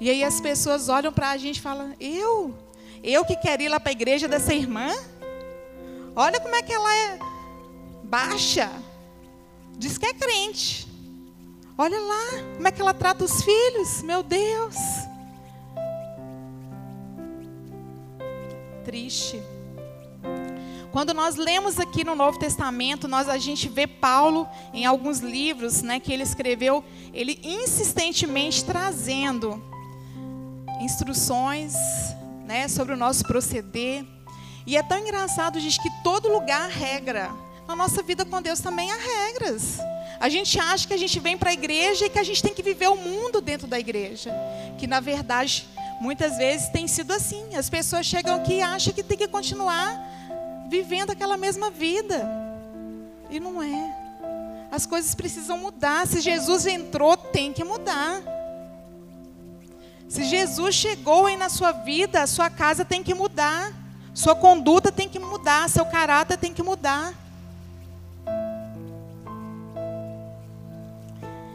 E 0.00 0.08
aí 0.08 0.24
as 0.24 0.40
pessoas 0.40 0.88
olham 0.88 1.12
para 1.12 1.30
a 1.30 1.36
gente 1.36 1.58
e 1.58 1.62
falam: 1.62 1.94
Eu? 2.00 2.54
Eu 3.02 3.24
que 3.24 3.36
quero 3.36 3.62
ir 3.62 3.68
lá 3.68 3.80
para 3.80 3.90
a 3.90 3.92
igreja 3.92 4.28
dessa 4.28 4.54
irmã. 4.54 4.88
Olha 6.14 6.38
como 6.38 6.54
é 6.54 6.62
que 6.62 6.72
ela 6.72 6.94
é 6.94 7.18
baixa. 8.04 8.70
Diz 9.78 9.96
que 9.96 10.06
é 10.06 10.12
crente. 10.12 10.86
Olha 11.78 11.98
lá 11.98 12.42
como 12.56 12.68
é 12.68 12.70
que 12.70 12.80
ela 12.80 12.92
trata 12.92 13.24
os 13.24 13.42
filhos. 13.42 14.02
Meu 14.02 14.22
Deus. 14.22 14.76
Triste. 18.84 19.42
Quando 20.92 21.14
nós 21.14 21.36
lemos 21.36 21.78
aqui 21.78 22.04
no 22.04 22.14
Novo 22.14 22.38
Testamento, 22.38 23.08
nós 23.08 23.28
a 23.28 23.38
gente 23.38 23.68
vê 23.68 23.86
Paulo 23.86 24.46
em 24.74 24.84
alguns 24.84 25.20
livros, 25.20 25.82
né, 25.82 26.00
que 26.00 26.12
ele 26.12 26.24
escreveu, 26.24 26.84
ele 27.14 27.40
insistentemente 27.44 28.64
trazendo 28.64 29.62
instruções 30.80 31.74
né, 32.50 32.66
sobre 32.66 32.92
o 32.92 32.96
nosso 32.96 33.24
proceder. 33.24 34.04
E 34.66 34.76
é 34.76 34.82
tão 34.82 34.98
engraçado, 34.98 35.60
diz 35.60 35.78
que 35.78 35.88
todo 36.02 36.28
lugar 36.28 36.68
regra. 36.68 37.30
Na 37.68 37.76
nossa 37.76 38.02
vida 38.02 38.24
com 38.24 38.42
Deus 38.42 38.58
também 38.58 38.90
há 38.90 38.96
regras. 38.96 39.78
A 40.18 40.28
gente 40.28 40.58
acha 40.58 40.84
que 40.88 40.92
a 40.92 40.96
gente 40.96 41.20
vem 41.20 41.38
para 41.38 41.50
a 41.50 41.52
igreja 41.52 42.06
e 42.06 42.10
que 42.10 42.18
a 42.18 42.24
gente 42.24 42.42
tem 42.42 42.52
que 42.52 42.60
viver 42.60 42.88
o 42.88 42.96
mundo 42.96 43.40
dentro 43.40 43.68
da 43.68 43.78
igreja. 43.78 44.34
Que 44.78 44.88
na 44.88 44.98
verdade, 44.98 45.68
muitas 46.00 46.38
vezes 46.38 46.68
tem 46.70 46.88
sido 46.88 47.12
assim. 47.12 47.54
As 47.54 47.70
pessoas 47.70 48.04
chegam 48.04 48.34
aqui 48.34 48.54
e 48.54 48.62
acham 48.62 48.92
que 48.92 49.04
tem 49.04 49.16
que 49.16 49.28
continuar 49.28 50.04
vivendo 50.68 51.10
aquela 51.10 51.36
mesma 51.36 51.70
vida. 51.70 52.28
E 53.30 53.38
não 53.38 53.62
é. 53.62 54.66
As 54.72 54.86
coisas 54.86 55.14
precisam 55.14 55.56
mudar. 55.56 56.04
Se 56.04 56.20
Jesus 56.20 56.66
entrou, 56.66 57.16
tem 57.16 57.52
que 57.52 57.62
mudar. 57.62 58.20
Se 60.10 60.24
Jesus 60.24 60.74
chegou 60.74 61.26
aí 61.26 61.36
na 61.36 61.48
sua 61.48 61.70
vida, 61.70 62.26
sua 62.26 62.50
casa 62.50 62.84
tem 62.84 63.00
que 63.00 63.14
mudar. 63.14 63.72
Sua 64.12 64.34
conduta 64.34 64.90
tem 64.90 65.08
que 65.08 65.20
mudar, 65.20 65.70
seu 65.70 65.86
caráter 65.86 66.36
tem 66.36 66.52
que 66.52 66.64
mudar. 66.64 67.14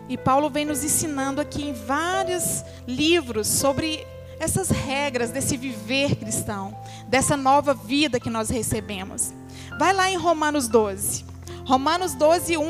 E 0.07 0.17
Paulo 0.17 0.49
vem 0.49 0.63
nos 0.63 0.85
ensinando 0.85 1.41
aqui 1.41 1.63
em 1.63 1.73
vários 1.73 2.63
livros 2.87 3.45
sobre 3.45 4.07
essas 4.39 4.69
regras 4.69 5.31
desse 5.31 5.57
viver 5.57 6.15
cristão, 6.15 6.77
dessa 7.09 7.35
nova 7.35 7.73
vida 7.73 8.21
que 8.21 8.29
nós 8.29 8.49
recebemos. 8.49 9.33
Vai 9.77 9.91
lá 9.91 10.09
em 10.09 10.15
Romanos 10.15 10.69
12. 10.69 11.25
Romanos 11.65 12.13
12, 12.13 12.57
1 12.57 12.63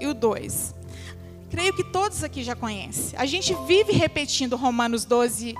e 0.00 0.06
o 0.06 0.14
2 0.14 0.81
creio 1.52 1.74
que 1.74 1.84
todos 1.84 2.24
aqui 2.24 2.42
já 2.42 2.56
conhecem. 2.56 3.12
A 3.18 3.26
gente 3.26 3.54
vive 3.66 3.92
repetindo 3.92 4.56
Romanos 4.56 5.04
12, 5.04 5.54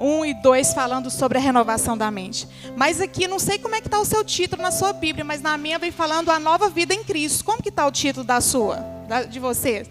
1 0.00 0.24
e 0.24 0.34
2 0.34 0.74
falando 0.74 1.12
sobre 1.12 1.38
a 1.38 1.40
renovação 1.40 1.96
da 1.96 2.10
mente. 2.10 2.48
Mas 2.76 3.00
aqui, 3.00 3.28
não 3.28 3.38
sei 3.38 3.56
como 3.60 3.76
é 3.76 3.80
que 3.80 3.86
está 3.86 4.00
o 4.00 4.04
seu 4.04 4.24
título 4.24 4.60
na 4.60 4.72
sua 4.72 4.92
Bíblia, 4.92 5.24
mas 5.24 5.40
na 5.40 5.56
minha 5.56 5.78
vem 5.78 5.92
falando 5.92 6.30
a 6.30 6.40
nova 6.40 6.68
vida 6.68 6.92
em 6.92 7.04
Cristo. 7.04 7.44
Como 7.44 7.62
que 7.62 7.68
está 7.68 7.86
o 7.86 7.92
título 7.92 8.26
da 8.26 8.40
sua, 8.40 8.84
de 9.30 9.38
você? 9.38 9.86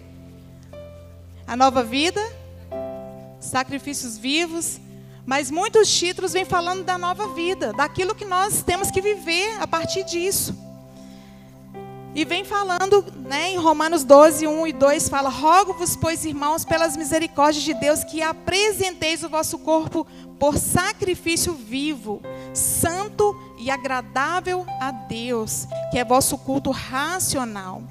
A 1.46 1.56
nova 1.56 1.82
vida, 1.82 2.20
sacrifícios 3.40 4.18
vivos, 4.18 4.78
mas 5.24 5.50
muitos 5.50 5.90
títulos 5.90 6.34
vêm 6.34 6.44
falando 6.44 6.84
da 6.84 6.98
nova 6.98 7.32
vida, 7.32 7.72
daquilo 7.72 8.14
que 8.14 8.26
nós 8.26 8.62
temos 8.62 8.90
que 8.90 9.00
viver 9.00 9.56
a 9.62 9.66
partir 9.66 10.04
disso. 10.04 10.67
E 12.18 12.24
vem 12.24 12.44
falando, 12.44 13.04
né, 13.14 13.52
em 13.52 13.58
Romanos 13.58 14.02
12, 14.02 14.44
1 14.44 14.66
e 14.66 14.72
2, 14.72 15.08
fala: 15.08 15.28
Rogo-vos, 15.28 15.94
pois, 15.94 16.24
irmãos, 16.24 16.64
pelas 16.64 16.96
misericórdias 16.96 17.62
de 17.62 17.72
Deus, 17.74 18.02
que 18.02 18.20
apresenteis 18.20 19.22
o 19.22 19.28
vosso 19.28 19.56
corpo 19.60 20.04
por 20.36 20.58
sacrifício 20.58 21.52
vivo, 21.52 22.20
santo 22.52 23.40
e 23.56 23.70
agradável 23.70 24.66
a 24.80 24.90
Deus, 24.90 25.68
que 25.92 25.98
é 25.98 26.04
vosso 26.04 26.36
culto 26.38 26.72
racional. 26.72 27.84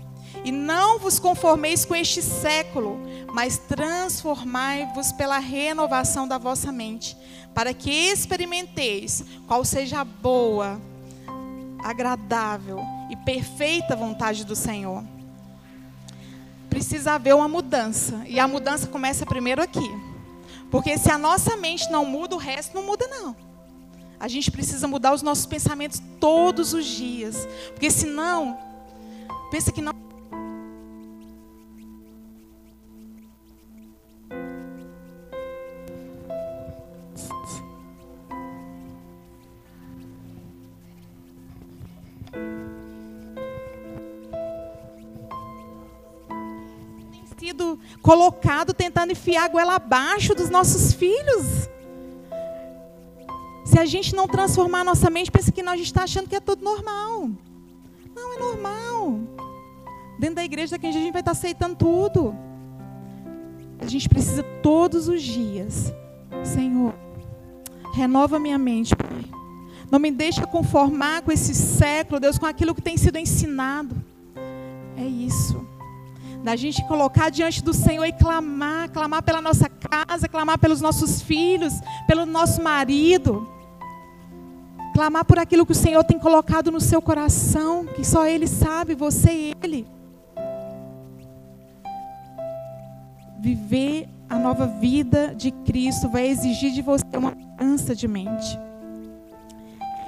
E 0.43 0.51
não 0.51 0.99
vos 0.99 1.19
conformeis 1.19 1.85
com 1.85 1.95
este 1.95 2.21
século, 2.21 2.99
mas 3.31 3.57
transformai-vos 3.57 5.13
pela 5.13 5.39
renovação 5.39 6.27
da 6.27 6.37
vossa 6.37 6.69
mente, 6.69 7.15
para 7.53 7.73
que 7.73 7.89
experimenteis 7.89 9.23
qual 9.47 9.63
seja 9.63 10.01
a 10.01 10.03
boa, 10.03 10.81
agradável 11.81 12.96
e 13.09 13.15
perfeita 13.15 13.95
vontade 13.95 14.45
do 14.45 14.55
Senhor. 14.55 15.03
Precisa 16.69 17.13
haver 17.13 17.35
uma 17.35 17.47
mudança. 17.47 18.23
E 18.27 18.39
a 18.39 18.47
mudança 18.47 18.87
começa 18.87 19.25
primeiro 19.25 19.61
aqui. 19.61 19.89
Porque 20.69 20.97
se 20.97 21.11
a 21.11 21.17
nossa 21.17 21.55
mente 21.55 21.89
não 21.89 22.05
muda, 22.05 22.35
o 22.35 22.37
resto 22.39 22.75
não 22.75 22.83
muda, 22.83 23.07
não. 23.07 23.35
A 24.19 24.27
gente 24.27 24.51
precisa 24.51 24.87
mudar 24.87 25.13
os 25.13 25.21
nossos 25.21 25.45
pensamentos 25.45 26.01
todos 26.19 26.73
os 26.73 26.85
dias. 26.85 27.47
Porque 27.69 27.89
senão, 27.89 28.57
pensa 29.49 29.71
que 29.71 29.81
não 29.81 29.93
sido 47.57 47.79
colocado 48.01 48.73
tentando 48.73 49.11
enfiar 49.11 49.45
a 49.45 49.47
goela 49.47 49.75
abaixo 49.75 50.35
dos 50.35 50.49
nossos 50.49 50.93
filhos. 50.93 51.67
Se 53.65 53.79
a 53.79 53.85
gente 53.85 54.15
não 54.15 54.27
transformar 54.27 54.81
a 54.81 54.83
nossa 54.83 55.09
mente, 55.09 55.31
pensa 55.31 55.51
que 55.51 55.63
nós, 55.63 55.77
gente 55.77 55.87
está 55.87 56.03
achando 56.03 56.29
que 56.29 56.35
é 56.35 56.39
tudo 56.39 56.63
normal. 56.63 57.29
Não, 58.15 58.33
é 58.33 58.39
normal. 58.39 59.19
Dentro 60.19 60.35
da 60.35 60.45
igreja 60.45 60.71
daqui 60.71 60.87
a 60.87 60.91
gente 60.91 61.11
vai 61.11 61.21
estar 61.21 61.31
aceitando 61.31 61.75
tudo. 61.75 62.35
A 63.79 63.87
gente 63.87 64.07
precisa 64.07 64.43
todos 64.61 65.07
os 65.07 65.21
dias. 65.21 65.91
Senhor, 66.43 66.93
renova 67.93 68.39
minha 68.39 68.57
mente, 68.57 68.95
Pai. 68.95 69.25
Não 69.91 69.99
me 69.99 70.11
deixa 70.11 70.45
conformar 70.45 71.21
com 71.21 71.31
esse 71.31 71.53
século, 71.53 72.19
Deus, 72.19 72.37
com 72.37 72.45
aquilo 72.45 72.75
que 72.75 72.81
tem 72.81 72.97
sido 72.97 73.17
ensinado. 73.17 73.95
É 74.97 75.03
isso 75.03 75.66
da 76.47 76.55
gente 76.55 76.81
colocar 76.85 77.29
diante 77.29 77.61
do 77.61 77.73
Senhor 77.73 78.05
e 78.05 78.13
clamar, 78.13 78.89
clamar 78.89 79.21
pela 79.21 79.41
nossa 79.41 79.67
casa, 79.67 80.29
clamar 80.29 80.57
pelos 80.57 80.79
nossos 80.79 81.21
filhos, 81.21 81.73
pelo 82.07 82.25
nosso 82.25 82.63
marido. 82.63 83.45
Clamar 84.93 85.25
por 85.25 85.37
aquilo 85.37 85.65
que 85.65 85.73
o 85.73 85.75
Senhor 85.75 86.05
tem 86.05 86.17
colocado 86.17 86.71
no 86.71 86.79
seu 86.79 87.01
coração, 87.01 87.85
que 87.85 88.01
só 88.01 88.25
Ele 88.25 88.47
sabe, 88.47 88.95
você 88.95 89.29
e 89.29 89.55
Ele. 89.61 89.85
Viver 93.41 94.07
a 94.29 94.39
nova 94.39 94.67
vida 94.67 95.35
de 95.35 95.51
Cristo 95.51 96.07
vai 96.07 96.27
exigir 96.27 96.71
de 96.71 96.81
você 96.81 97.03
uma 97.17 97.31
mudança 97.31 97.93
de 97.93 98.07
mente. 98.07 98.57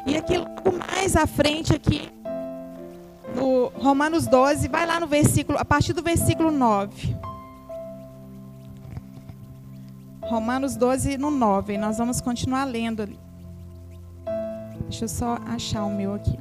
E 0.05 0.15
aqui 0.15 0.37
logo 0.37 0.71
mais 0.87 1.17
à 1.17 1.27
frente 1.27 1.75
aqui, 1.75 2.09
no 3.35 3.67
Romanos 3.75 4.27
12, 4.27 4.67
vai 4.67 4.85
lá 4.85 4.99
no 4.99 5.07
versículo, 5.07 5.57
a 5.57 5.65
partir 5.65 5.93
do 5.93 6.01
versículo 6.01 6.51
9. 6.51 7.15
Romanos 10.21 10.75
12, 10.75 11.17
no 11.17 11.31
9. 11.31 11.77
Nós 11.77 11.97
vamos 11.97 12.21
continuar 12.21 12.63
lendo 12.65 13.01
ali. 13.01 13.19
Deixa 14.81 15.05
eu 15.05 15.09
só 15.09 15.37
achar 15.45 15.83
o 15.83 15.89
meu 15.89 16.13
aqui. 16.13 16.39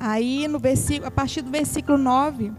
Aí, 0.00 0.48
no 0.48 0.58
versículo, 0.58 1.06
a 1.06 1.10
partir 1.10 1.42
do 1.42 1.50
versículo 1.50 1.98
9, 1.98 2.52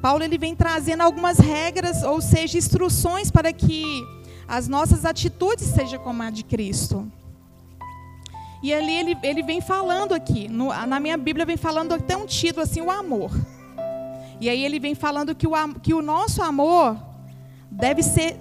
Paulo 0.00 0.24
ele 0.24 0.38
vem 0.38 0.56
trazendo 0.56 1.02
algumas 1.02 1.38
regras, 1.38 2.02
ou 2.02 2.20
seja, 2.20 2.56
instruções 2.56 3.30
para 3.30 3.52
que 3.52 4.02
as 4.48 4.68
nossas 4.68 5.04
atitudes 5.04 5.66
sejam 5.66 5.98
como 6.00 6.22
a 6.22 6.30
de 6.30 6.44
Cristo. 6.44 7.10
E 8.62 8.72
ali 8.72 8.92
ele, 8.92 9.18
ele 9.22 9.42
vem 9.42 9.60
falando 9.60 10.12
aqui, 10.12 10.48
no, 10.48 10.68
na 10.86 10.98
minha 10.98 11.16
Bíblia 11.16 11.44
vem 11.44 11.56
falando 11.56 11.92
até 11.92 12.16
um 12.16 12.26
título 12.26 12.62
assim, 12.62 12.80
o 12.80 12.90
amor. 12.90 13.30
E 14.40 14.48
aí 14.48 14.64
ele 14.64 14.78
vem 14.78 14.94
falando 14.94 15.34
que 15.34 15.46
o, 15.46 15.52
que 15.82 15.94
o 15.94 16.02
nosso 16.02 16.42
amor 16.42 16.96
deve 17.70 18.02
ser 18.02 18.36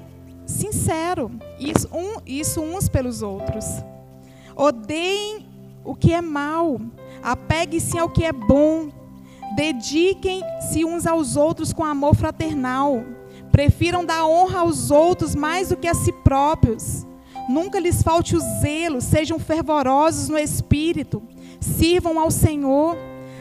sincero, 0.46 1.32
isso, 1.60 1.88
um, 1.92 2.22
isso 2.26 2.62
uns 2.62 2.88
pelos 2.88 3.22
outros. 3.22 3.66
Odeiem 4.56 5.46
o 5.84 5.96
que 5.96 6.14
é 6.14 6.22
mal, 6.22 6.80
apeguem-se 7.22 7.98
ao 7.98 8.10
que 8.10 8.24
é 8.24 8.32
bom, 8.32 8.90
dediquem-se 9.56 10.84
uns 10.86 11.06
aos 11.06 11.36
outros 11.36 11.72
com 11.74 11.84
amor 11.84 12.16
fraternal. 12.16 13.04
Prefiram 13.56 14.04
dar 14.04 14.26
honra 14.26 14.60
aos 14.60 14.92
outros 14.92 15.34
mais 15.34 15.70
do 15.70 15.78
que 15.78 15.88
a 15.88 15.94
si 15.94 16.12
próprios. 16.12 17.08
Nunca 17.48 17.80
lhes 17.80 18.04
falte 18.04 18.36
o 18.36 18.40
zelo, 18.60 19.00
sejam 19.00 19.40
fervorosos 19.40 20.28
no 20.28 20.38
espírito, 20.38 21.24
sirvam 21.62 22.20
ao 22.20 22.30
Senhor, 22.30 22.98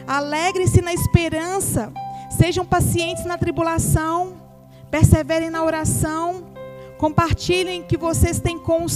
alegrem-se 0.07 0.79
na 0.79 0.93
esperança, 0.93 1.91
sejam 2.29 2.65
pacientes 2.65 3.25
na 3.25 3.37
tribulação, 3.37 4.37
perseverem 4.89 5.49
na 5.49 5.61
oração, 5.61 6.45
compartilhem 6.97 7.83
que 7.83 7.97
vocês 7.97 8.39
têm 8.39 8.57
com 8.57 8.85
os, 8.85 8.95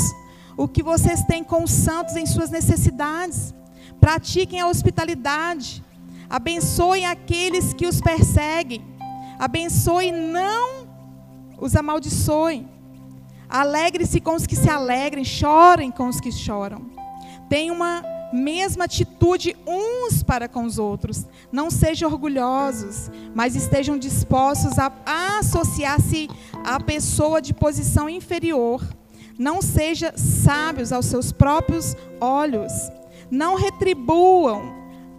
o 0.56 0.70
que 0.70 0.82
vocês 0.82 1.22
têm 1.24 1.44
com 1.44 1.66
os 1.66 1.72
santos 1.72 2.16
em 2.16 2.26
suas 2.26 2.50
necessidades, 2.50 3.54
pratiquem 4.00 4.62
a 4.62 4.68
hospitalidade, 4.70 5.84
abençoem 6.30 7.06
aqueles 7.08 7.74
que 7.74 7.88
os 7.88 8.00
perseguem, 8.00 8.82
abençoe 9.38 10.14
não 10.14 10.79
os 11.60 11.76
amaldiçoem. 11.76 12.68
Alegre-se 13.50 14.20
com 14.20 14.36
os 14.36 14.46
que 14.46 14.56
se 14.56 14.70
alegrem, 14.70 15.26
chorem 15.26 15.92
com 15.92 16.08
os 16.08 16.20
que 16.20 16.32
choram. 16.32 16.86
Tenham 17.50 17.76
uma 17.76 18.04
mesma 18.32 18.86
atitude 18.86 19.56
uns 19.66 20.22
para 20.22 20.48
com 20.48 20.64
os 20.64 20.78
outros. 20.78 21.26
Não 21.52 21.70
sejam 21.70 22.12
orgulhosos, 22.12 23.10
mas 23.34 23.56
estejam 23.56 23.98
dispostos 23.98 24.78
a 24.78 24.92
associar-se 25.40 26.30
à 26.64 26.80
pessoa 26.80 27.42
de 27.42 27.54
posição 27.54 28.08
inferior. 28.08 28.84
Não 29.38 29.62
sejam 29.62 30.12
sábios 30.16 30.92
aos 30.92 31.06
seus 31.06 31.32
próprios 31.32 31.96
olhos. 32.22 32.72
Não 33.32 33.56
retribuam 33.56 34.76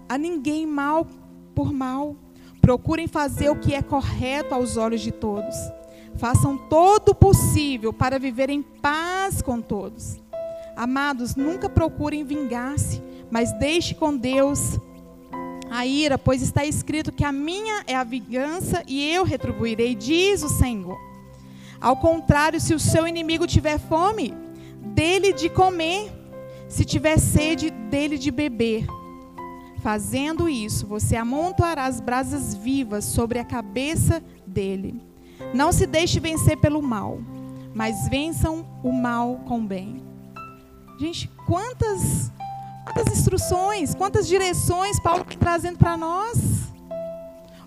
a 0.09 0.17
ninguém 0.19 0.67
mal 0.67 1.07
por 1.55 1.73
mal. 1.73 2.15
Procurem 2.61 3.09
fazer 3.09 3.49
o 3.49 3.57
que 3.57 3.75
é 3.75 3.83
correto 3.83 4.55
aos 4.55 4.77
olhos 4.77 5.01
de 5.01 5.11
todos. 5.11 5.57
Façam 6.21 6.55
todo 6.55 7.13
o 7.13 7.15
possível 7.15 7.95
para 7.95 8.19
viver 8.19 8.51
em 8.51 8.61
paz 8.61 9.41
com 9.41 9.59
todos. 9.59 10.21
Amados, 10.77 11.35
nunca 11.35 11.67
procurem 11.67 12.25
vingar-se, 12.25 13.03
mas 13.31 13.53
deixe 13.59 13.95
com 13.95 14.15
Deus 14.15 14.79
a 15.71 15.87
ira, 15.87 16.19
pois 16.19 16.43
está 16.43 16.63
escrito 16.63 17.11
que 17.11 17.25
a 17.25 17.33
minha 17.33 17.83
é 17.87 17.97
a 17.97 18.05
vingança 18.05 18.83
e 18.87 19.11
eu 19.11 19.25
retribuirei, 19.25 19.95
diz 19.95 20.43
o 20.43 20.51
Senhor. 20.51 20.99
Ao 21.81 21.97
contrário, 21.97 22.61
se 22.61 22.75
o 22.75 22.79
seu 22.79 23.09
inimigo 23.09 23.47
tiver 23.47 23.79
fome, 23.79 24.35
dele 24.95 25.33
de 25.33 25.49
comer, 25.49 26.13
se 26.69 26.85
tiver 26.85 27.19
sede, 27.19 27.71
dele 27.71 28.19
de 28.19 28.31
beber. 28.31 28.85
Fazendo 29.83 30.51
isso, 30.51 30.87
você 30.87 31.17
amontoará 31.17 31.87
as 31.87 31.99
brasas 31.99 32.55
vivas 32.55 33.07
sobre 33.07 33.39
a 33.39 33.45
cabeça 33.45 34.23
dele. 34.47 35.10
Não 35.55 35.73
se 35.73 35.87
deixe 35.87 36.21
vencer 36.21 36.57
pelo 36.57 36.83
mal, 36.83 37.19
mas 37.75 38.09
vençam 38.09 38.67
o 38.83 38.93
mal 38.93 39.41
com 39.47 39.61
o 39.61 39.65
bem. 39.65 40.03
Gente, 40.99 41.29
quantas, 41.47 42.31
quantas 42.85 43.13
instruções, 43.13 43.95
quantas 43.95 44.27
direções 44.27 45.01
Paulo 45.01 45.25
está 45.27 45.39
trazendo 45.39 45.79
para 45.79 45.97
nós? 45.97 46.71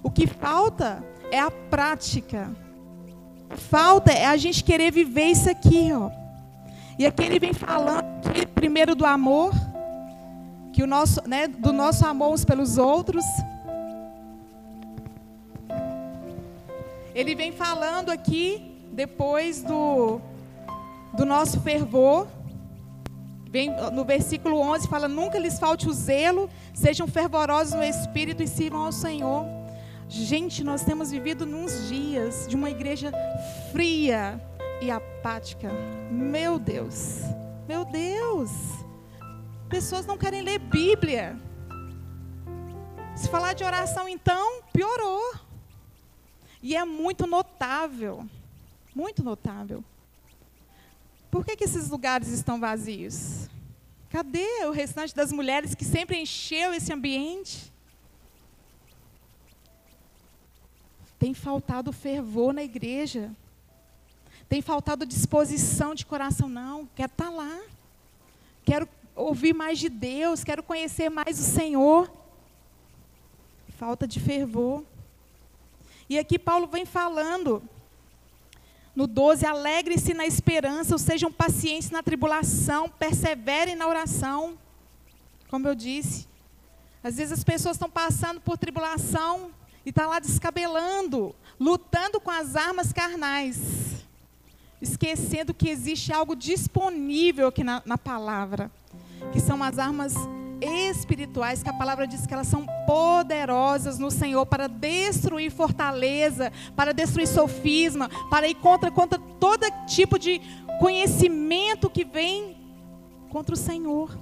O 0.04 0.12
que 0.12 0.28
falta 0.28 1.04
é 1.32 1.40
a 1.40 1.50
prática. 1.50 2.52
Falta 3.50 4.12
é 4.12 4.26
a 4.26 4.38
gente 4.38 4.64
querer 4.64 4.92
viver 4.92 5.26
isso 5.26 5.50
aqui, 5.50 5.92
ó. 5.94 6.10
E 6.98 7.06
aqui 7.06 7.24
ele 7.24 7.40
vem 7.40 7.54
falando 7.54 8.06
primeiro 8.54 8.96
do 8.96 9.06
amor, 9.06 9.52
que 10.72 10.84
o 10.84 10.88
nosso, 10.88 11.22
né, 11.28 11.48
do 11.48 11.74
nosso 11.74 12.06
amor 12.06 12.34
uns 12.34 12.46
pelos 12.46 12.78
outros. 12.78 13.26
Ele 17.15 17.36
vem 17.36 17.52
falando 17.52 18.10
aqui, 18.10 18.88
depois 18.91 19.62
do, 19.62 20.19
do 21.15 21.26
nosso 21.26 21.60
fervor, 21.62 22.28
vem 23.49 23.69
no 23.91 24.04
versículo 24.04 24.60
11, 24.60 24.88
fala: 24.88 25.08
Nunca 25.08 25.38
lhes 25.38 25.60
falte 25.60 25.88
o 25.88 25.93
zelo, 25.93 26.49
sejam 26.73 27.08
fervorosos 27.08 27.73
no 27.73 27.84
espírito 27.84 28.41
e 28.41 28.47
sirvam 28.47 28.86
ao 28.86 28.91
Senhor. 28.91 29.45
Gente, 30.10 30.63
nós 30.63 30.84
temos 30.84 31.12
vivido 31.12 31.45
nos 31.45 31.88
dias 31.88 32.47
de 32.47 32.56
uma 32.56 32.69
igreja 32.69 33.12
fria 33.71 34.39
e 34.82 34.91
apática. 34.91 35.71
Meu 36.12 36.60
Deus, 36.60 37.21
meu 37.67 37.86
Deus. 37.86 38.49
Pessoas 39.69 40.06
não 40.06 40.17
querem 40.17 40.41
ler 40.41 40.60
Bíblia. 40.60 41.36
Se 43.15 43.30
falar 43.30 43.54
de 43.54 43.63
oração, 43.63 44.08
então, 44.08 44.62
piorou. 44.71 45.42
E 46.63 46.78
é 46.78 46.86
muito 46.86 47.28
notável, 47.28 48.26
muito 48.95 49.21
notável. 49.21 49.84
Por 51.30 51.43
que, 51.43 51.58
que 51.58 51.65
esses 51.65 51.89
lugares 51.89 52.30
estão 52.30 52.58
vazios? 52.58 53.49
Cadê 54.10 54.63
o 54.65 54.71
restante 54.71 55.13
das 55.13 55.34
mulheres 55.34 55.76
que 55.76 55.84
sempre 55.84 56.21
encheu 56.21 56.73
esse 56.73 56.93
ambiente? 56.93 57.69
Tem 61.19 61.34
faltado 61.34 61.91
fervor 61.91 62.54
na 62.54 62.63
igreja. 62.63 63.30
Tem 64.47 64.62
faltado 64.62 65.06
disposição 65.06 65.93
de 65.93 66.06
coração. 66.06 66.47
Não, 66.47 66.86
quero 66.95 67.12
estar 67.12 67.26
tá 67.26 67.30
lá. 67.30 67.62
Quero 68.63 68.88
ouvir 69.13 69.54
mais 69.54 69.80
de 69.80 69.89
Deus. 69.89 70.45
Quero 70.45 70.63
conhecer 70.63 71.10
mais 71.10 71.38
o 71.39 71.43
Senhor. 71.43 72.10
Falta 73.78 74.08
de 74.08 74.21
fervor. 74.21 74.86
E 76.10 76.20
aqui 76.20 76.38
Paulo 76.38 76.68
vem 76.68 76.86
falando 76.86 77.62
no 78.96 79.08
12, 79.08 79.46
alegre-se 79.46 80.13
na 80.13 80.26
esperança, 80.26 80.94
ou 80.94 81.00
sejam 81.00 81.32
pacientes 81.32 81.89
na 81.89 82.04
tribulação, 82.04 82.89
perseverem 82.89 83.76
na 83.76 83.88
oração. 83.88 84.58
Como 85.50 85.68
eu 85.68 85.74
disse, 85.74 86.28
às 87.04 87.18
vezes 87.18 87.34
as 87.34 87.44
pessoas 87.44 87.76
estão 87.76 87.89
passando 87.89 88.39
por 88.39 88.58
tribulação 88.58 89.52
e 89.86 89.89
estão 89.89 90.06
tá 90.06 90.10
lá 90.12 90.20
descabelando, 90.20 91.36
lutando 91.60 92.20
com 92.20 92.32
as 92.32 92.56
armas 92.56 92.94
carnais, 92.94 94.06
esquecendo 94.82 95.54
que 95.54 95.70
existe 95.70 96.13
algo 96.13 96.36
disponível 96.36 97.48
aqui 97.48 97.63
na, 97.63 97.82
na 97.86 97.98
palavra, 97.98 98.72
que 99.32 99.39
são 99.39 99.62
as 99.63 99.80
armas 99.80 100.13
espirituais, 100.63 101.62
que 101.62 101.69
a 101.69 101.73
palavra 101.73 102.08
diz 102.08 102.26
que 102.26 102.34
elas 102.34 102.47
são 102.47 102.65
poderosas 102.86 103.99
no 103.99 104.10
Senhor 104.10 104.45
para 104.45 104.67
destruir 104.67 105.52
fortaleza, 105.52 106.52
para 106.76 106.93
destruir 106.93 107.28
sofisma, 107.28 108.10
para 108.30 108.47
ir 108.47 108.56
contra, 108.56 108.89
contra 108.89 109.19
todo 109.39 109.65
tipo 109.88 110.17
de 110.17 110.41
conhecimento 110.80 111.89
que 111.89 112.04
vem 112.04 112.58
contra 113.30 113.54
o 113.54 113.58
Senhor. 113.58 114.17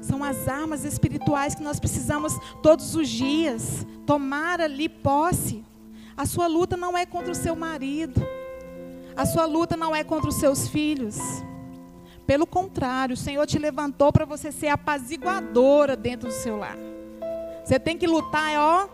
São 0.00 0.22
as 0.22 0.48
armas 0.48 0.84
espirituais 0.84 1.54
que 1.54 1.62
nós 1.62 1.80
precisamos 1.80 2.38
todos 2.62 2.94
os 2.94 3.08
dias 3.08 3.86
tomar 4.06 4.60
ali 4.60 4.88
posse. 4.88 5.64
A 6.16 6.26
sua 6.26 6.46
luta 6.46 6.76
não 6.76 6.96
é 6.96 7.06
contra 7.06 7.32
o 7.32 7.34
seu 7.34 7.56
marido. 7.56 8.22
A 9.16 9.24
sua 9.24 9.46
luta 9.46 9.76
não 9.76 9.94
é 9.94 10.04
contra 10.04 10.28
os 10.28 10.36
seus 10.36 10.68
filhos. 10.68 11.16
Pelo 12.26 12.46
contrário, 12.46 13.14
o 13.14 13.16
Senhor 13.16 13.46
te 13.46 13.58
levantou 13.58 14.10
para 14.10 14.24
você 14.24 14.50
ser 14.50 14.68
apaziguadora 14.68 15.94
dentro 15.94 16.28
do 16.28 16.34
seu 16.34 16.56
lar. 16.56 16.76
Você 17.64 17.78
tem 17.78 17.98
que 17.98 18.06
lutar, 18.06 18.52
é, 18.52 18.58
ó, 18.58 18.88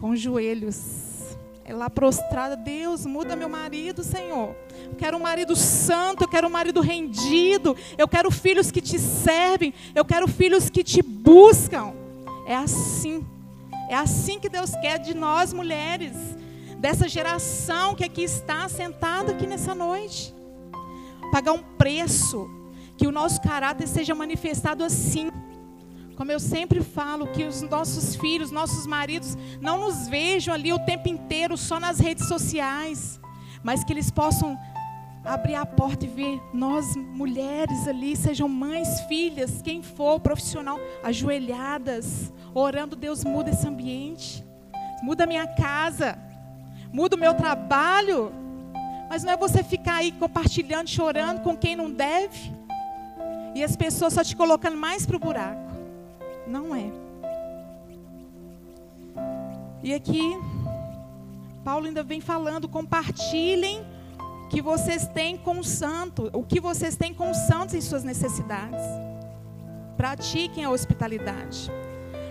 com 0.00 0.10
os 0.10 0.20
joelhos. 0.20 1.36
É 1.66 1.72
lá 1.72 1.88
prostrada, 1.88 2.56
Deus, 2.56 3.04
muda 3.06 3.36
meu 3.36 3.48
marido, 3.48 4.02
Senhor. 4.02 4.54
Eu 4.84 4.94
quero 4.96 5.16
um 5.16 5.20
marido 5.20 5.54
santo, 5.54 6.24
eu 6.24 6.28
quero 6.28 6.46
um 6.46 6.50
marido 6.50 6.80
rendido, 6.80 7.76
eu 7.96 8.06
quero 8.06 8.30
filhos 8.30 8.70
que 8.70 8.80
te 8.80 8.98
servem, 8.98 9.72
eu 9.94 10.04
quero 10.04 10.26
filhos 10.28 10.68
que 10.70 10.82
te 10.82 11.02
buscam. 11.02 11.92
É 12.46 12.56
assim. 12.56 13.24
É 13.88 13.94
assim 13.94 14.38
que 14.38 14.48
Deus 14.48 14.70
quer 14.76 14.98
de 14.98 15.14
nós 15.14 15.52
mulheres, 15.52 16.12
dessa 16.78 17.06
geração 17.06 17.94
que 17.94 18.04
aqui 18.04 18.22
está 18.22 18.66
sentada 18.68 19.32
aqui 19.32 19.46
nessa 19.46 19.74
noite 19.74 20.34
pagar 21.34 21.50
um 21.50 21.64
preço, 21.76 22.48
que 22.96 23.08
o 23.08 23.10
nosso 23.10 23.40
caráter 23.40 23.88
seja 23.88 24.14
manifestado 24.14 24.84
assim. 24.84 25.32
Como 26.14 26.30
eu 26.30 26.38
sempre 26.38 26.80
falo, 26.80 27.26
que 27.26 27.42
os 27.42 27.60
nossos 27.60 28.14
filhos, 28.14 28.52
nossos 28.52 28.86
maridos, 28.86 29.36
não 29.60 29.80
nos 29.80 30.06
vejam 30.06 30.54
ali 30.54 30.72
o 30.72 30.78
tempo 30.78 31.08
inteiro 31.08 31.56
só 31.56 31.80
nas 31.80 31.98
redes 31.98 32.28
sociais, 32.28 33.20
mas 33.64 33.82
que 33.82 33.92
eles 33.92 34.12
possam 34.12 34.56
abrir 35.24 35.56
a 35.56 35.66
porta 35.66 36.04
e 36.04 36.08
ver 36.08 36.40
nós 36.52 36.94
mulheres 36.94 37.88
ali, 37.88 38.14
sejam 38.14 38.48
mães, 38.48 39.00
filhas, 39.08 39.60
quem 39.60 39.82
for, 39.82 40.20
profissional, 40.20 40.78
ajoelhadas, 41.02 42.32
orando, 42.54 42.94
Deus 42.94 43.24
muda 43.24 43.50
esse 43.50 43.66
ambiente, 43.66 44.44
muda 45.02 45.26
minha 45.26 45.48
casa, 45.48 46.16
muda 46.92 47.16
o 47.16 47.18
meu 47.18 47.34
trabalho, 47.34 48.43
mas 49.08 49.22
não 49.22 49.32
é 49.32 49.36
você 49.36 49.62
ficar 49.62 49.96
aí 49.96 50.12
compartilhando, 50.12 50.88
chorando 50.88 51.40
com 51.42 51.56
quem 51.56 51.76
não 51.76 51.90
deve. 51.90 52.52
E 53.54 53.62
as 53.62 53.76
pessoas 53.76 54.12
só 54.12 54.24
te 54.24 54.34
colocando 54.34 54.76
mais 54.76 55.06
para 55.06 55.16
o 55.16 55.20
buraco. 55.20 55.72
Não 56.46 56.74
é. 56.74 56.90
E 59.82 59.94
aqui, 59.94 60.36
Paulo 61.64 61.86
ainda 61.86 62.02
vem 62.02 62.20
falando: 62.20 62.68
compartilhem 62.68 63.84
que 64.50 64.60
vocês 64.60 65.06
têm 65.06 65.36
com 65.36 65.58
o 65.58 65.64
santo, 65.64 66.30
o 66.32 66.42
que 66.42 66.60
vocês 66.60 66.96
têm 66.96 67.14
com 67.14 67.30
os 67.30 67.36
santos 67.36 67.74
em 67.74 67.80
suas 67.80 68.02
necessidades. 68.02 68.84
Pratiquem 69.96 70.64
a 70.64 70.70
hospitalidade. 70.70 71.70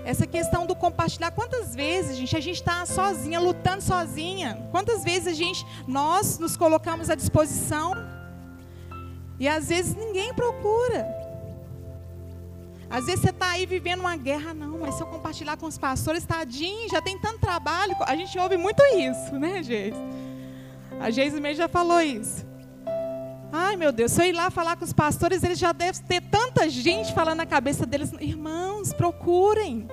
Essa 0.06 0.28
questão 0.28 0.66
do 0.66 0.76
compartilhar, 0.76 1.32
quantas 1.32 1.74
vezes, 1.74 2.18
gente, 2.18 2.36
a 2.36 2.42
gente 2.42 2.58
está 2.58 2.86
sozinha, 2.86 3.39
lutando 3.39 3.82
sozinha? 3.82 4.68
Quantas 4.70 5.04
vezes 5.04 5.28
a 5.28 5.34
gente, 5.34 5.66
nós 5.88 6.38
nos 6.39 6.58
colocamos 6.58 7.10
à 7.10 7.16
disposição 7.16 7.94
e 9.39 9.48
às 9.48 9.70
vezes 9.70 9.96
ninguém 9.96 10.34
procura. 10.34 11.08
Às 12.89 13.06
vezes 13.06 13.22
você 13.22 13.30
está 13.30 13.52
aí 13.52 13.66
vivendo 13.66 14.02
uma 14.02 14.16
guerra, 14.16 14.54
não, 14.54 14.78
mas 14.78 14.96
se 14.96 15.02
eu 15.02 15.08
compartilhar 15.08 15.58
com 15.58 15.66
os 15.66 15.78
pastores, 15.78 16.26
tadinho, 16.26 16.89
já 16.89 17.02
tem 17.02 17.18
tanto 17.18 17.39
trabalho. 17.39 17.96
A 18.02 18.16
gente 18.16 18.38
ouve 18.38 18.58
muito 18.58 18.84
isso, 18.96 19.34
né, 19.39 19.63
Geis? 19.63 19.96
A 21.00 21.10
Geis 21.10 21.34
mesmo 21.34 21.56
já 21.56 21.68
falou 21.68 22.02
isso. 22.02 22.46
Ai, 23.56 23.76
meu 23.76 23.92
Deus, 23.92 24.12
se 24.12 24.20
eu 24.20 24.26
ir 24.26 24.32
lá 24.32 24.50
falar 24.50 24.76
com 24.76 24.84
os 24.84 24.92
pastores, 24.92 25.44
eles 25.44 25.60
já 25.60 25.72
devem 25.72 26.02
ter 26.02 26.22
tanta 26.22 26.68
gente 26.68 27.13
falando 27.13 27.38
na 27.38 27.46
cabeça 27.46 27.86
deles. 27.86 28.12
Irmãos, 28.20 28.92
procurem. 28.94 29.88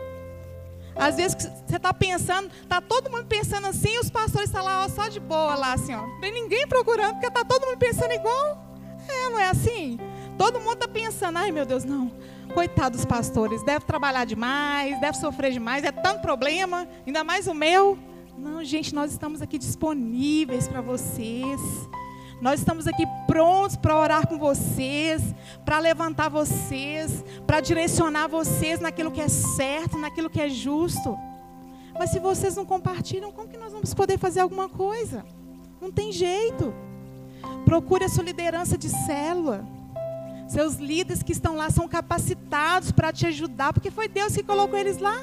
Às 0.96 1.16
vezes 1.16 1.36
você 1.66 1.76
está 1.76 1.92
pensando, 1.92 2.50
está 2.62 2.80
todo 2.80 3.10
mundo 3.10 3.26
pensando 3.26 3.66
assim, 3.66 3.90
e 3.90 3.98
os 3.98 4.08
pastores 4.08 4.48
estão 4.48 4.64
tá 4.64 4.66
lá 4.66 4.84
ó, 4.86 4.88
só 4.88 5.08
de 5.08 5.20
boa, 5.20 5.54
lá 5.56 5.74
assim, 5.74 5.94
ó. 5.94 6.06
Não 6.06 6.20
tem 6.20 6.32
ninguém 6.32 6.66
procurando, 6.66 7.12
porque 7.12 7.26
está 7.26 7.44
todo 7.44 7.66
mundo 7.66 7.76
pensando 7.76 8.12
igual. 8.12 8.66
É, 9.06 9.28
não 9.28 9.38
é 9.38 9.50
assim? 9.50 9.98
Todo 10.38 10.58
mundo 10.58 10.74
está 10.74 10.88
pensando, 10.88 11.36
ai 11.36 11.52
meu 11.52 11.66
Deus, 11.66 11.84
não. 11.84 12.10
Coitado 12.54 12.96
dos 12.96 13.04
pastores, 13.04 13.62
deve 13.62 13.84
trabalhar 13.84 14.24
demais, 14.24 14.98
deve 15.02 15.18
sofrer 15.18 15.52
demais, 15.52 15.84
é 15.84 15.92
tanto 15.92 16.22
problema, 16.22 16.88
ainda 17.06 17.22
mais 17.22 17.46
o 17.46 17.52
meu. 17.52 17.98
Não, 18.38 18.64
gente, 18.64 18.94
nós 18.94 19.12
estamos 19.12 19.42
aqui 19.42 19.58
disponíveis 19.58 20.66
para 20.66 20.80
vocês. 20.80 21.60
Nós 22.40 22.60
estamos 22.60 22.86
aqui 22.86 23.04
prontos 23.26 23.76
para 23.76 23.98
orar 23.98 24.26
com 24.26 24.38
vocês, 24.38 25.22
para 25.62 25.78
levantar 25.78 26.30
vocês, 26.30 27.22
para 27.46 27.60
direcionar 27.60 28.28
vocês 28.28 28.80
naquilo 28.80 29.10
que 29.10 29.20
é 29.20 29.28
certo, 29.28 29.98
naquilo 29.98 30.30
que 30.30 30.40
é 30.40 30.48
justo. 30.48 31.18
Mas 31.98 32.10
se 32.10 32.18
vocês 32.18 32.56
não 32.56 32.64
compartilham, 32.64 33.30
como 33.30 33.48
que 33.48 33.58
nós 33.58 33.72
vamos 33.72 33.92
poder 33.92 34.18
fazer 34.18 34.40
alguma 34.40 34.70
coisa? 34.70 35.22
Não 35.82 35.92
tem 35.92 36.10
jeito. 36.10 36.72
Procure 37.66 38.06
a 38.06 38.08
sua 38.08 38.24
liderança 38.24 38.78
de 38.78 38.88
célula. 38.88 39.66
Seus 40.48 40.76
líderes 40.76 41.22
que 41.22 41.32
estão 41.32 41.54
lá 41.54 41.68
são 41.68 41.86
capacitados 41.86 42.90
para 42.90 43.12
te 43.12 43.26
ajudar, 43.26 43.74
porque 43.74 43.90
foi 43.90 44.08
Deus 44.08 44.34
que 44.34 44.42
colocou 44.42 44.78
eles 44.78 44.96
lá. 44.96 45.22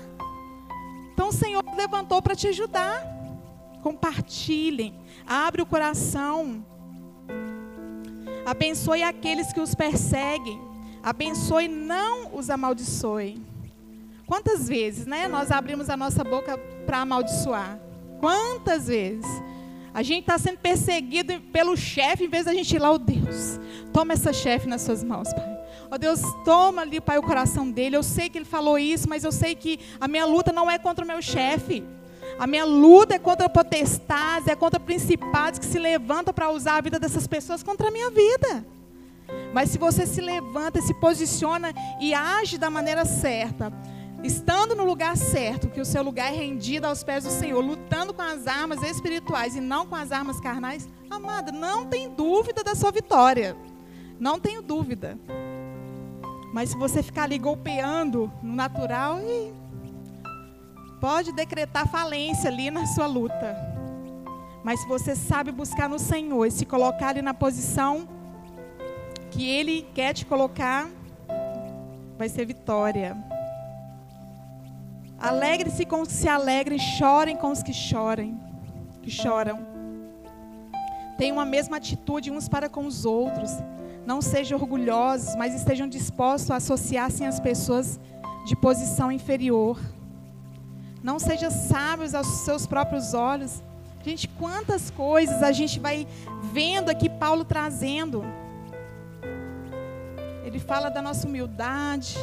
Então 1.13 1.29
o 1.29 1.33
Senhor 1.33 1.63
levantou 1.75 2.21
para 2.21 2.35
te 2.35 2.47
ajudar. 2.47 3.03
Compartilhem, 3.81 4.93
abre 5.25 5.63
o 5.63 5.65
coração. 5.65 6.63
Abençoe 8.47 9.03
aqueles 9.03 9.51
que 9.51 9.59
os 9.59 9.75
perseguem. 9.75 10.57
Abençoe, 11.03 11.67
não 11.67 12.33
os 12.33 12.49
amaldiçoe. 12.49 13.41
Quantas 14.25 14.69
vezes, 14.69 15.05
né, 15.05 15.27
nós 15.27 15.51
abrimos 15.51 15.89
a 15.89 15.97
nossa 15.97 16.23
boca 16.23 16.57
para 16.85 16.99
amaldiçoar? 16.99 17.77
Quantas 18.21 18.87
vezes? 18.87 19.25
A 19.93 20.01
gente 20.01 20.21
está 20.21 20.37
sendo 20.37 20.59
perseguido 20.59 21.41
pelo 21.51 21.75
chefe, 21.75 22.23
em 22.23 22.29
vez 22.29 22.45
da 22.45 22.53
gente 22.53 22.73
ir 22.73 22.79
lá, 22.79 22.89
oh 22.89 22.97
Deus, 22.97 23.59
toma 23.91 24.13
essa 24.13 24.31
chefe 24.31 24.65
nas 24.65 24.81
suas 24.81 25.03
mãos, 25.03 25.33
Pai. 25.33 25.57
Oh 25.91 25.97
Deus, 25.97 26.21
toma 26.45 26.83
ali, 26.83 27.01
Pai, 27.01 27.17
o 27.17 27.23
coração 27.23 27.69
dele. 27.69 27.97
Eu 27.97 28.03
sei 28.03 28.29
que 28.29 28.37
ele 28.37 28.45
falou 28.45 28.79
isso, 28.79 29.09
mas 29.09 29.25
eu 29.25 29.31
sei 29.33 29.55
que 29.55 29.77
a 29.99 30.07
minha 30.07 30.25
luta 30.25 30.53
não 30.53 30.71
é 30.71 30.79
contra 30.79 31.03
o 31.03 31.07
meu 31.07 31.21
chefe. 31.21 31.83
A 32.39 32.45
minha 32.45 32.65
luta 32.65 33.15
é 33.15 33.19
contra 33.19 33.49
potestades, 33.49 34.47
é 34.47 34.55
contra 34.55 34.79
principados 34.79 35.59
que 35.59 35.65
se 35.65 35.79
levantam 35.79 36.33
para 36.33 36.51
usar 36.51 36.77
a 36.77 36.81
vida 36.81 36.99
dessas 36.99 37.25
pessoas 37.25 37.63
contra 37.63 37.87
a 37.87 37.91
minha 37.91 38.11
vida. 38.11 38.65
Mas 39.53 39.71
se 39.71 39.77
você 39.77 40.05
se 40.05 40.21
levanta, 40.21 40.81
se 40.81 40.93
posiciona 40.93 41.73
e 41.99 42.13
age 42.13 42.57
da 42.57 42.69
maneira 42.69 43.05
certa, 43.05 43.73
estando 44.23 44.75
no 44.75 44.85
lugar 44.85 45.17
certo, 45.17 45.67
que 45.67 45.81
o 45.81 45.85
seu 45.85 46.03
lugar 46.03 46.31
é 46.31 46.35
rendido 46.35 46.85
aos 46.85 47.03
pés 47.03 47.23
do 47.23 47.31
Senhor, 47.31 47.59
lutando 47.59 48.13
com 48.13 48.21
as 48.21 48.45
armas 48.45 48.83
espirituais 48.83 49.55
e 49.55 49.59
não 49.59 49.85
com 49.85 49.95
as 49.95 50.11
armas 50.11 50.39
carnais, 50.39 50.87
amada, 51.09 51.51
não 51.51 51.85
tem 51.85 52.09
dúvida 52.09 52.63
da 52.63 52.75
sua 52.75 52.91
vitória. 52.91 53.55
Não 54.19 54.39
tenho 54.39 54.61
dúvida. 54.61 55.17
Mas 56.53 56.69
se 56.69 56.77
você 56.77 57.03
ficar 57.03 57.23
ali 57.23 57.37
golpeando 57.37 58.31
no 58.41 58.55
natural, 58.55 59.19
Pode 60.99 61.31
decretar 61.31 61.87
falência 61.87 62.49
ali 62.49 62.71
na 62.71 62.85
sua 62.87 63.05
luta. 63.05 63.55
Mas 64.63 64.81
se 64.81 64.87
você 64.87 65.15
sabe 65.15 65.51
buscar 65.51 65.87
no 65.87 65.99
Senhor 65.99 66.45
e 66.45 66.51
se 66.51 66.65
colocar 66.65 67.09
ali 67.09 67.21
na 67.21 67.33
posição 67.33 68.07
que 69.29 69.47
Ele 69.47 69.87
quer 69.93 70.13
te 70.13 70.25
colocar, 70.25 70.89
vai 72.17 72.27
ser 72.27 72.45
vitória. 72.45 73.15
Alegre-se 75.19 75.85
com 75.85 76.01
os 76.01 76.09
que 76.09 76.13
se 76.15 76.27
alegrem, 76.27 76.79
chorem 76.79 77.35
com 77.35 77.51
os 77.51 77.61
que 77.61 77.73
chorem, 77.73 78.39
que 79.01 79.09
choram. 79.09 79.65
Tenham 81.17 81.39
a 81.39 81.45
mesma 81.45 81.77
atitude 81.77 82.31
uns 82.31 82.49
para 82.49 82.69
com 82.69 82.85
os 82.85 83.05
outros. 83.05 83.51
Não 84.05 84.21
sejam 84.21 84.59
orgulhosos, 84.59 85.35
mas 85.35 85.53
estejam 85.53 85.87
dispostos 85.87 86.51
a 86.51 86.57
associar-se 86.57 87.23
às 87.23 87.39
pessoas 87.39 87.99
de 88.45 88.55
posição 88.55 89.11
inferior. 89.11 89.79
Não 91.03 91.19
sejam 91.19 91.51
sábios 91.51 92.13
aos 92.13 92.27
seus 92.27 92.65
próprios 92.65 93.13
olhos. 93.13 93.61
Gente, 94.03 94.27
quantas 94.27 94.89
coisas 94.89 95.43
a 95.43 95.51
gente 95.51 95.79
vai 95.79 96.07
vendo 96.53 96.89
aqui 96.89 97.09
Paulo 97.09 97.43
trazendo. 97.43 98.23
Ele 100.43 100.59
fala 100.59 100.89
da 100.89 101.01
nossa 101.01 101.27
humildade. 101.27 102.17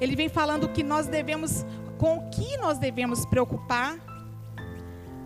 Ele 0.00 0.16
vem 0.16 0.28
falando 0.28 0.68
que 0.68 0.82
nós 0.82 1.06
devemos, 1.06 1.64
com 1.96 2.18
o 2.18 2.30
que 2.30 2.56
nós 2.58 2.78
devemos 2.78 3.24
preocupar. 3.24 3.96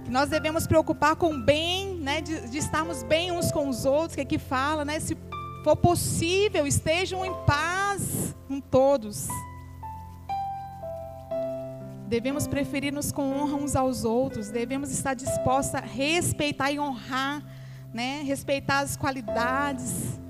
Que 0.04 0.10
nós 0.10 0.28
devemos 0.28 0.66
preocupar 0.66 1.16
com 1.16 1.32
o 1.32 1.38
bem, 1.38 1.94
né, 1.94 2.20
de, 2.20 2.48
de 2.48 2.58
estarmos 2.58 3.02
bem 3.02 3.32
uns 3.32 3.50
com 3.50 3.68
os 3.68 3.84
outros, 3.84 4.14
que 4.14 4.20
aqui 4.20 4.38
fala, 4.38 4.84
né, 4.84 5.00
se 5.00 5.16
for 5.62 5.76
possível, 5.76 6.66
estejam 6.66 7.24
em 7.24 7.32
paz 7.46 8.34
com 8.48 8.60
todos. 8.60 9.28
Devemos 12.12 12.46
preferir-nos 12.46 13.11
com 13.11 13.33
honra 13.33 13.57
uns 13.57 13.75
aos 13.75 14.05
outros, 14.05 14.51
devemos 14.51 14.92
estar 14.92 15.14
dispostos 15.14 15.75
a 15.75 15.81
respeitar 15.81 16.70
e 16.70 16.79
honrar, 16.79 17.42
né? 17.90 18.20
respeitar 18.22 18.81
as 18.81 18.98
qualidades, 18.98 20.20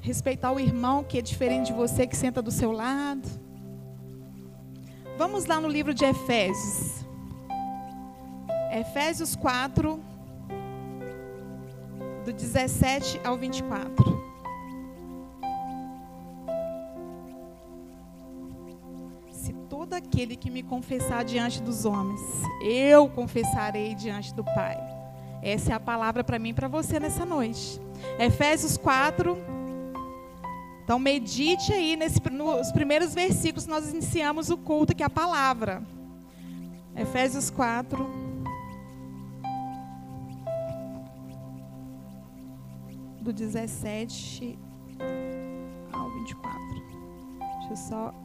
respeitar 0.00 0.52
o 0.52 0.60
irmão 0.60 1.02
que 1.02 1.18
é 1.18 1.20
diferente 1.20 1.66
de 1.66 1.72
você, 1.72 2.06
que 2.06 2.16
senta 2.16 2.40
do 2.40 2.52
seu 2.52 2.70
lado. 2.70 3.28
Vamos 5.18 5.46
lá 5.46 5.60
no 5.60 5.66
livro 5.66 5.92
de 5.92 6.04
Efésios. 6.04 7.04
Efésios 8.70 9.34
4, 9.34 10.00
do 12.24 12.32
17 12.32 13.20
ao 13.24 13.36
24. 13.36 14.29
Todo 19.90 19.94
aquele 19.94 20.36
que 20.36 20.48
me 20.48 20.62
confessar 20.62 21.24
diante 21.24 21.60
dos 21.60 21.84
homens, 21.84 22.20
eu 22.62 23.08
confessarei 23.08 23.92
diante 23.92 24.32
do 24.32 24.44
Pai. 24.44 24.78
Essa 25.42 25.72
é 25.72 25.74
a 25.74 25.80
palavra 25.80 26.22
para 26.22 26.38
mim 26.38 26.50
e 26.50 26.54
para 26.54 26.68
você 26.68 27.00
nessa 27.00 27.24
noite. 27.24 27.80
Efésios 28.16 28.76
4. 28.76 29.36
Então 30.84 30.96
medite 30.96 31.72
aí 31.72 31.96
nesse, 31.96 32.20
nos 32.30 32.70
primeiros 32.70 33.14
versículos 33.14 33.66
nós 33.66 33.90
iniciamos 33.90 34.48
o 34.48 34.56
culto 34.56 34.94
que 34.94 35.02
é 35.02 35.06
a 35.06 35.10
palavra. 35.10 35.82
Efésios 36.94 37.50
4. 37.50 38.08
Do 43.20 43.32
17 43.32 44.56
ao 45.92 46.10
24. 46.12 46.60
Deixa 47.58 47.72
eu 47.72 47.76
só 47.76 48.19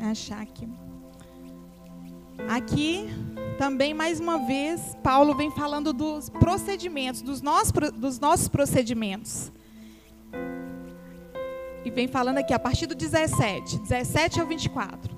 achar 0.00 0.40
aqui. 0.42 0.68
Aqui, 2.48 3.08
também, 3.58 3.94
mais 3.94 4.20
uma 4.20 4.38
vez, 4.38 4.96
Paulo 5.02 5.34
vem 5.34 5.50
falando 5.50 5.92
dos 5.92 6.28
procedimentos, 6.28 7.22
dos 7.22 7.40
nossos, 7.40 7.72
dos 7.94 8.20
nossos 8.20 8.48
procedimentos. 8.48 9.50
E 11.84 11.90
vem 11.90 12.06
falando 12.06 12.38
aqui, 12.38 12.52
a 12.52 12.58
partir 12.58 12.86
do 12.86 12.94
17, 12.94 13.78
17 13.78 14.40
ao 14.40 14.46
24. 14.46 15.16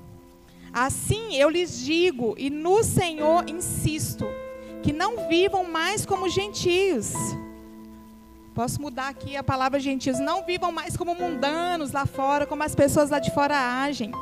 Assim 0.72 1.34
eu 1.34 1.48
lhes 1.48 1.80
digo, 1.80 2.34
e 2.38 2.50
no 2.50 2.84
Senhor 2.84 3.48
insisto, 3.48 4.26
que 4.82 4.92
não 4.92 5.28
vivam 5.28 5.64
mais 5.64 6.06
como 6.06 6.28
gentios. 6.28 7.12
Posso 8.54 8.80
mudar 8.80 9.08
aqui 9.08 9.36
a 9.36 9.42
palavra 9.42 9.80
gentios. 9.80 10.18
Não 10.18 10.44
vivam 10.44 10.70
mais 10.70 10.96
como 10.96 11.14
mundanos 11.14 11.92
lá 11.92 12.06
fora, 12.06 12.46
como 12.46 12.62
as 12.62 12.74
pessoas 12.74 13.10
lá 13.10 13.18
de 13.18 13.32
fora 13.32 13.56
agem 13.82 14.12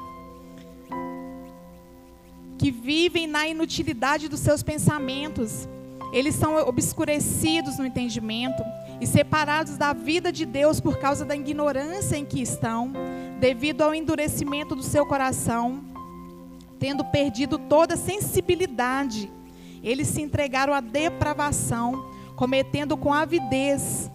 que 2.58 2.70
vivem 2.70 3.26
na 3.26 3.46
inutilidade 3.46 4.28
dos 4.28 4.40
seus 4.40 4.62
pensamentos. 4.62 5.68
Eles 6.12 6.34
são 6.34 6.56
obscurecidos 6.56 7.78
no 7.78 7.86
entendimento 7.86 8.62
e 9.00 9.06
separados 9.06 9.76
da 9.76 9.92
vida 9.92 10.32
de 10.32 10.46
Deus 10.46 10.80
por 10.80 10.98
causa 10.98 11.24
da 11.24 11.36
ignorância 11.36 12.16
em 12.16 12.24
que 12.24 12.40
estão, 12.40 12.92
devido 13.38 13.82
ao 13.82 13.94
endurecimento 13.94 14.74
do 14.74 14.82
seu 14.82 15.04
coração, 15.04 15.84
tendo 16.78 17.04
perdido 17.04 17.58
toda 17.58 17.96
sensibilidade. 17.96 19.30
Eles 19.82 20.08
se 20.08 20.22
entregaram 20.22 20.72
à 20.72 20.80
depravação, 20.80 22.06
cometendo 22.36 22.96
com 22.96 23.12
avidez 23.12 24.10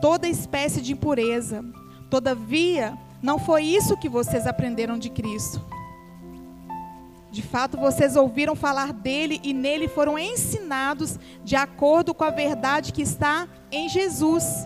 toda 0.00 0.28
espécie 0.28 0.80
de 0.80 0.92
impureza. 0.92 1.64
Todavia, 2.08 2.96
não 3.22 3.38
foi 3.38 3.64
isso 3.64 3.96
que 3.96 4.08
vocês 4.08 4.46
aprenderam 4.46 4.98
de 4.98 5.10
Cristo. 5.10 5.73
De 7.34 7.42
fato, 7.42 7.76
vocês 7.76 8.14
ouviram 8.14 8.54
falar 8.54 8.92
dele 8.92 9.40
e 9.42 9.52
nele 9.52 9.88
foram 9.88 10.16
ensinados 10.16 11.18
de 11.42 11.56
acordo 11.56 12.14
com 12.14 12.22
a 12.22 12.30
verdade 12.30 12.92
que 12.92 13.02
está 13.02 13.48
em 13.72 13.88
Jesus. 13.88 14.64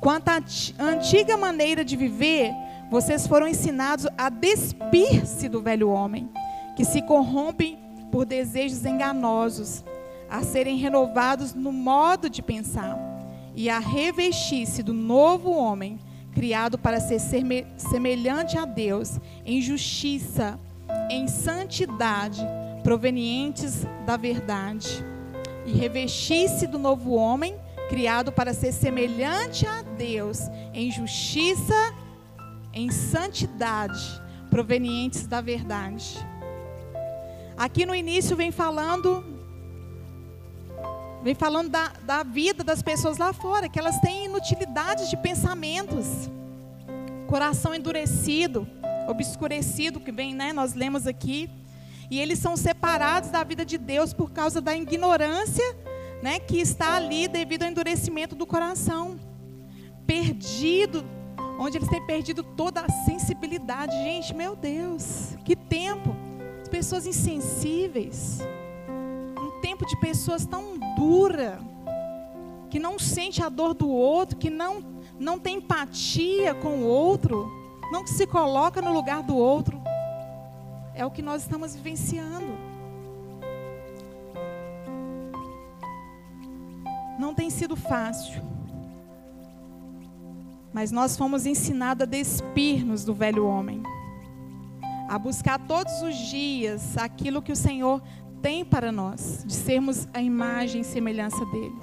Quanto 0.00 0.28
à 0.28 0.40
antiga 0.78 1.36
maneira 1.36 1.84
de 1.84 1.96
viver, 1.96 2.52
vocês 2.88 3.26
foram 3.26 3.48
ensinados 3.48 4.06
a 4.16 4.28
despir-se 4.28 5.48
do 5.48 5.60
velho 5.60 5.90
homem, 5.90 6.30
que 6.76 6.84
se 6.84 7.02
corrompem 7.02 7.76
por 8.12 8.24
desejos 8.24 8.84
enganosos, 8.84 9.84
a 10.30 10.44
serem 10.44 10.76
renovados 10.76 11.52
no 11.52 11.72
modo 11.72 12.30
de 12.30 12.40
pensar 12.40 12.96
e 13.56 13.68
a 13.68 13.80
revestir-se 13.80 14.84
do 14.84 14.94
novo 14.94 15.50
homem, 15.50 15.98
criado 16.32 16.78
para 16.78 17.00
ser 17.00 17.18
semelhante 17.76 18.56
a 18.56 18.64
Deus 18.64 19.18
em 19.44 19.60
justiça 19.60 20.60
em 21.08 21.26
santidade, 21.26 22.42
provenientes 22.82 23.86
da 24.06 24.16
verdade, 24.16 25.04
e 25.66 25.72
revestir-se 25.72 26.66
do 26.66 26.78
novo 26.78 27.12
homem, 27.12 27.54
criado 27.88 28.30
para 28.30 28.52
ser 28.54 28.72
semelhante 28.72 29.66
a 29.66 29.82
Deus, 29.82 30.40
em 30.72 30.90
justiça, 30.90 31.94
em 32.72 32.90
santidade, 32.90 34.22
provenientes 34.50 35.26
da 35.26 35.40
verdade. 35.40 36.26
Aqui 37.56 37.84
no 37.84 37.94
início 37.94 38.36
vem 38.36 38.52
falando, 38.52 39.24
vem 41.22 41.34
falando 41.34 41.70
da, 41.70 41.92
da 42.02 42.22
vida 42.22 42.62
das 42.62 42.82
pessoas 42.82 43.18
lá 43.18 43.32
fora, 43.32 43.68
que 43.68 43.78
elas 43.78 43.98
têm 44.00 44.26
inutilidade 44.26 45.10
de 45.10 45.16
pensamentos, 45.16 46.30
coração 47.26 47.74
endurecido, 47.74 48.66
obscurecido 49.08 49.98
que 49.98 50.12
vem, 50.12 50.34
né? 50.34 50.52
Nós 50.52 50.74
lemos 50.74 51.06
aqui. 51.06 51.50
E 52.10 52.20
eles 52.20 52.38
são 52.38 52.56
separados 52.56 53.30
da 53.30 53.42
vida 53.42 53.64
de 53.64 53.76
Deus 53.76 54.12
por 54.12 54.30
causa 54.30 54.60
da 54.60 54.76
ignorância, 54.76 55.64
né, 56.22 56.38
que 56.38 56.58
está 56.58 56.96
ali 56.96 57.28
devido 57.28 57.64
ao 57.64 57.70
endurecimento 57.70 58.34
do 58.34 58.46
coração. 58.46 59.18
Perdido, 60.06 61.04
onde 61.58 61.76
eles 61.76 61.88
têm 61.88 62.04
perdido 62.06 62.42
toda 62.42 62.80
a 62.80 62.90
sensibilidade. 63.04 63.92
Gente, 63.92 64.34
meu 64.34 64.56
Deus, 64.56 65.36
que 65.44 65.54
tempo. 65.54 66.16
As 66.62 66.68
pessoas 66.68 67.06
insensíveis. 67.06 68.40
Um 69.38 69.60
tempo 69.60 69.84
de 69.84 69.98
pessoas 70.00 70.46
tão 70.46 70.78
dura, 70.96 71.60
que 72.70 72.78
não 72.78 72.98
sente 72.98 73.42
a 73.42 73.48
dor 73.48 73.74
do 73.74 73.88
outro, 73.88 74.36
que 74.36 74.50
não 74.50 74.96
não 75.18 75.36
tem 75.36 75.56
empatia 75.56 76.54
com 76.54 76.78
o 76.78 76.86
outro 76.86 77.50
não 77.90 78.06
se 78.06 78.26
coloca 78.26 78.82
no 78.82 78.92
lugar 78.92 79.22
do 79.22 79.36
outro. 79.36 79.80
É 80.94 81.04
o 81.04 81.10
que 81.10 81.22
nós 81.22 81.42
estamos 81.42 81.74
vivenciando. 81.74 82.58
Não 87.18 87.34
tem 87.34 87.50
sido 87.50 87.76
fácil. 87.76 88.42
Mas 90.72 90.92
nós 90.92 91.16
fomos 91.16 91.46
ensinados 91.46 92.02
a 92.02 92.06
despir-nos 92.06 93.04
do 93.04 93.14
velho 93.14 93.46
homem, 93.46 93.82
a 95.08 95.18
buscar 95.18 95.58
todos 95.58 96.02
os 96.02 96.14
dias 96.14 96.96
aquilo 96.96 97.42
que 97.42 97.50
o 97.50 97.56
Senhor 97.56 98.02
tem 98.42 98.64
para 98.64 98.92
nós, 98.92 99.42
de 99.44 99.54
sermos 99.54 100.06
a 100.12 100.20
imagem 100.20 100.82
e 100.82 100.84
semelhança 100.84 101.44
dele, 101.46 101.74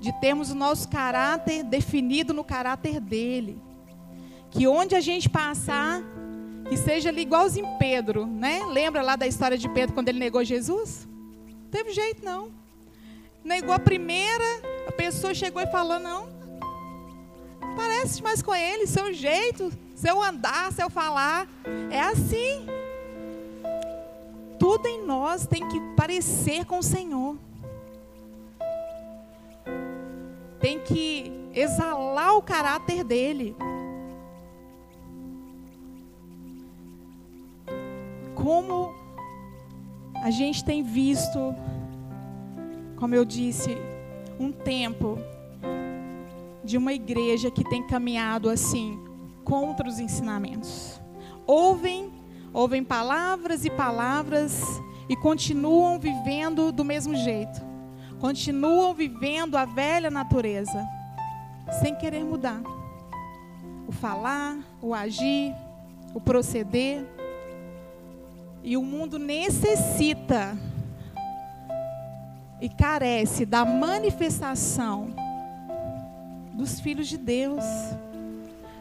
de 0.00 0.12
termos 0.20 0.50
o 0.50 0.54
nosso 0.54 0.88
caráter 0.88 1.62
definido 1.62 2.34
no 2.34 2.44
caráter 2.44 3.00
dele 3.00 3.62
que 4.54 4.68
onde 4.68 4.94
a 4.94 5.00
gente 5.00 5.28
passar, 5.28 6.00
que 6.68 6.76
seja 6.76 7.08
ali 7.08 7.22
igualzinho 7.22 7.66
Pedro, 7.76 8.24
né? 8.24 8.64
Lembra 8.70 9.02
lá 9.02 9.16
da 9.16 9.26
história 9.26 9.58
de 9.58 9.68
Pedro 9.68 9.94
quando 9.94 10.08
ele 10.08 10.20
negou 10.20 10.44
Jesus? 10.44 11.08
Não 11.46 11.70
teve 11.70 11.92
jeito 11.92 12.24
não. 12.24 12.52
Negou 13.42 13.74
a 13.74 13.80
primeira, 13.80 14.44
a 14.86 14.92
pessoa 14.92 15.34
chegou 15.34 15.60
e 15.60 15.66
falou: 15.66 15.98
Não, 15.98 16.28
parece 17.76 18.22
mais 18.22 18.40
com 18.40 18.54
Ele, 18.54 18.86
seu 18.86 19.12
jeito, 19.12 19.72
seu 19.94 20.22
andar, 20.22 20.72
seu 20.72 20.88
falar. 20.88 21.48
É 21.90 22.00
assim. 22.00 22.64
Tudo 24.56 24.86
em 24.86 25.04
nós 25.04 25.46
tem 25.48 25.68
que 25.68 25.80
parecer 25.96 26.64
com 26.64 26.78
o 26.78 26.82
Senhor. 26.82 27.36
Tem 30.60 30.78
que 30.78 31.30
exalar 31.52 32.36
o 32.36 32.42
caráter 32.42 33.02
dele. 33.02 33.54
Como 38.44 38.92
a 40.22 40.30
gente 40.30 40.62
tem 40.62 40.82
visto, 40.82 41.54
como 42.94 43.14
eu 43.14 43.24
disse, 43.24 43.74
um 44.38 44.52
tempo 44.52 45.16
de 46.62 46.76
uma 46.76 46.92
igreja 46.92 47.50
que 47.50 47.64
tem 47.64 47.86
caminhado 47.86 48.50
assim 48.50 49.02
contra 49.44 49.88
os 49.88 49.98
ensinamentos. 49.98 51.00
Ouvem, 51.46 52.12
ouvem 52.52 52.84
palavras 52.84 53.64
e 53.64 53.70
palavras 53.70 54.60
e 55.08 55.16
continuam 55.16 55.98
vivendo 55.98 56.70
do 56.70 56.84
mesmo 56.84 57.16
jeito. 57.16 57.62
Continuam 58.20 58.92
vivendo 58.92 59.56
a 59.56 59.64
velha 59.64 60.10
natureza, 60.10 60.86
sem 61.80 61.94
querer 61.94 62.22
mudar. 62.22 62.60
O 63.88 63.92
falar, 63.92 64.58
o 64.82 64.92
agir, 64.92 65.54
o 66.12 66.20
proceder. 66.20 67.13
E 68.64 68.78
o 68.78 68.82
mundo 68.82 69.18
necessita 69.18 70.56
e 72.58 72.68
carece 72.70 73.44
da 73.44 73.62
manifestação 73.62 75.14
dos 76.54 76.80
filhos 76.80 77.06
de 77.06 77.18
Deus. 77.18 77.62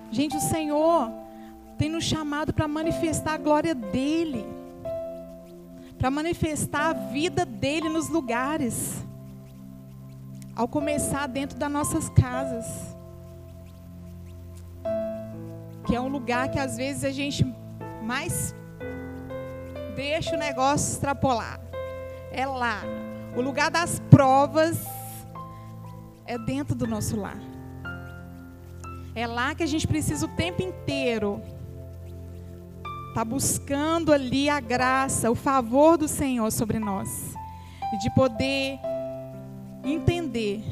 Gente, 0.10 0.38
o 0.38 0.40
Senhor 0.40 1.12
tem 1.78 1.90
nos 1.90 2.06
chamado 2.06 2.54
para 2.54 2.66
manifestar 2.66 3.34
a 3.34 3.38
glória 3.38 3.76
dEle, 3.76 4.46
para 5.98 6.10
manifestar 6.10 6.92
a 6.92 6.94
vida 6.94 7.46
dEle 7.46 7.90
nos 7.90 8.08
lugares, 8.08 9.04
ao 10.56 10.66
começar 10.66 11.28
dentro 11.28 11.60
das 11.60 11.70
nossas 11.70 12.08
casas, 12.08 12.96
que 15.86 15.94
é 15.94 16.00
um 16.00 16.08
lugar 16.08 16.50
que 16.50 16.60
às 16.60 16.78
vezes 16.78 17.04
a 17.04 17.12
gente 17.12 17.46
mais 18.02 18.56
deixa 19.96 20.36
o 20.36 20.40
negócio 20.40 20.94
extrapolar. 20.94 21.60
É 22.32 22.46
lá. 22.46 22.82
O 23.36 23.42
lugar 23.42 23.72
das 23.72 24.00
provas 24.10 24.86
é 26.26 26.38
dentro 26.38 26.76
do 26.76 26.88
nosso 26.88 27.20
lar. 27.20 27.40
É 29.16 29.28
lá 29.28 29.54
que 29.54 29.64
a 29.64 29.68
gente 29.68 29.88
precisa 29.88 30.26
o 30.26 30.30
tempo 30.30 30.62
inteiro 30.62 31.42
tá 33.14 33.24
buscando 33.24 34.12
ali 34.12 34.50
a 34.50 34.60
graça, 34.60 35.30
o 35.30 35.36
favor 35.36 35.98
do 35.98 36.08
Senhor 36.08 36.52
sobre 36.52 36.80
nós 36.80 37.36
e 37.94 37.98
de 38.00 38.10
poder 38.16 38.80
entender 39.84 40.64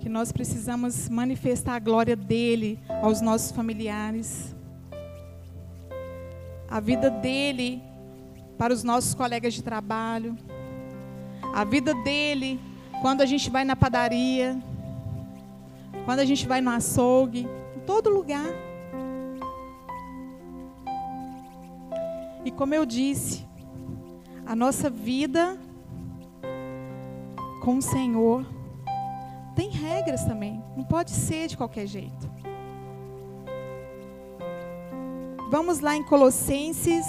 que 0.00 0.08
nós 0.08 0.32
precisamos 0.32 1.08
manifestar 1.08 1.76
a 1.76 1.78
glória 1.78 2.16
dele 2.16 2.80
aos 3.00 3.20
nossos 3.20 3.52
familiares, 3.52 4.52
a 6.72 6.80
vida 6.80 7.10
dele 7.10 7.82
para 8.56 8.72
os 8.72 8.82
nossos 8.82 9.14
colegas 9.14 9.52
de 9.52 9.62
trabalho, 9.62 10.34
a 11.54 11.64
vida 11.64 11.92
dele 11.96 12.58
quando 13.02 13.20
a 13.20 13.26
gente 13.26 13.50
vai 13.50 13.62
na 13.62 13.76
padaria, 13.76 14.58
quando 16.06 16.20
a 16.20 16.24
gente 16.24 16.48
vai 16.48 16.62
no 16.62 16.70
açougue, 16.70 17.46
em 17.76 17.80
todo 17.80 18.08
lugar. 18.08 18.46
E 22.42 22.50
como 22.50 22.74
eu 22.74 22.86
disse, 22.86 23.46
a 24.46 24.56
nossa 24.56 24.88
vida 24.88 25.58
com 27.60 27.76
o 27.76 27.82
Senhor 27.82 28.46
tem 29.54 29.68
regras 29.68 30.24
também. 30.24 30.64
Não 30.74 30.84
pode 30.84 31.10
ser 31.10 31.48
de 31.48 31.56
qualquer 31.56 31.86
jeito. 31.86 32.31
Vamos 35.52 35.80
lá 35.80 35.94
em 35.94 36.02
Colossenses. 36.02 37.04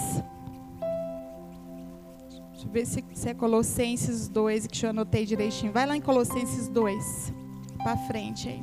Deixa 2.52 2.66
eu 2.66 2.70
ver 2.70 2.84
se, 2.84 3.02
se 3.14 3.30
é 3.30 3.32
Colossenses 3.32 4.28
2, 4.28 4.66
que 4.66 4.84
eu 4.84 4.90
anotei 4.90 5.24
direitinho. 5.24 5.72
Vai 5.72 5.86
lá 5.86 5.96
em 5.96 6.00
Colossenses 6.02 6.68
2. 6.68 7.32
Para 7.82 7.96
frente 7.96 8.50
aí. 8.50 8.62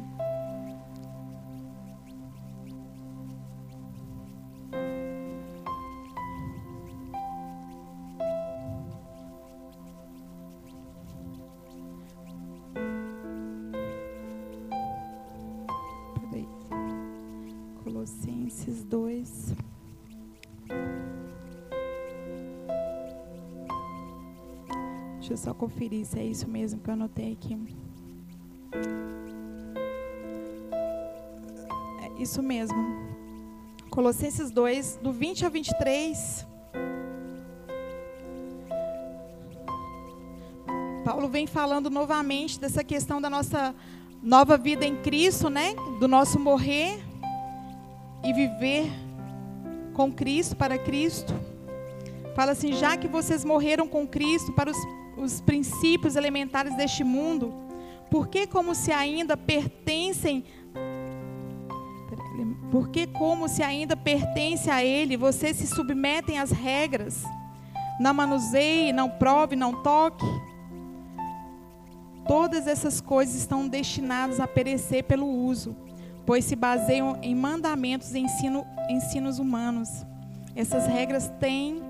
Colossenses 17.84 18.84
2. 18.84 19.11
Deixa 25.32 25.48
eu 25.48 25.54
só 25.54 25.58
conferir 25.58 26.06
se 26.06 26.20
é 26.20 26.26
isso 26.26 26.46
mesmo 26.46 26.82
que 26.82 26.90
eu 26.90 26.94
anotei 26.94 27.32
aqui. 27.32 27.58
É 32.04 32.22
isso 32.22 32.44
mesmo. 32.44 32.76
Colossenses 33.90 34.52
2, 34.52 35.00
do 35.02 35.14
20 35.14 35.46
ao 35.46 35.52
23. 35.52 36.46
Paulo 41.06 41.30
vem 41.30 41.48
falando 41.48 41.90
novamente 41.90 42.60
dessa 42.60 42.84
questão 42.84 43.22
da 43.22 43.30
nossa 43.30 43.74
nova 44.22 44.58
vida 44.58 44.86
em 44.86 44.98
Cristo, 44.98 45.50
né? 45.50 45.74
Do 45.98 46.10
nosso 46.10 46.38
morrer 46.38 47.02
e 48.22 48.34
viver 48.34 48.92
com 49.94 50.12
Cristo, 50.12 50.58
para 50.58 50.78
Cristo. 50.78 51.34
Fala 52.36 52.52
assim: 52.52 52.74
já 52.74 52.98
que 52.98 53.08
vocês 53.08 53.46
morreram 53.46 53.88
com 53.88 54.06
Cristo 54.06 54.52
para 54.52 54.70
os, 54.70 54.78
os 55.22 55.40
princípios 55.42 56.16
elementares 56.16 56.76
deste 56.76 57.04
mundo, 57.04 57.54
por 58.10 58.28
que, 58.28 58.48
como 58.48 58.76
se 58.76 58.92
ainda 58.92 59.38
pertencem 59.38 60.44
porque 62.72 63.06
como 63.06 63.50
se 63.50 63.62
ainda 63.62 63.98
pertence 63.98 64.70
a 64.70 64.84
ele, 64.84 65.18
vocês 65.18 65.58
se 65.58 65.68
submetem 65.68 66.40
às 66.40 66.50
regras. 66.50 67.24
Não 68.00 68.14
manuseie, 68.14 68.94
não 68.94 69.10
prove, 69.10 69.58
não 69.58 69.84
toque. 69.84 70.26
Todas 72.26 72.68
essas 72.68 73.02
coisas 73.02 73.36
estão 73.36 73.68
destinadas 73.68 74.40
a 74.40 74.48
perecer 74.48 75.04
pelo 75.04 75.28
uso 75.28 75.76
pois 76.26 76.46
se 76.46 76.56
baseiam 76.56 77.18
em 77.22 77.36
mandamentos 77.36 78.14
e 78.14 78.20
ensino, 78.20 78.66
ensinos 78.90 79.40
humanos. 79.40 80.06
Essas 80.56 80.86
regras 80.88 81.30
têm, 81.40 81.82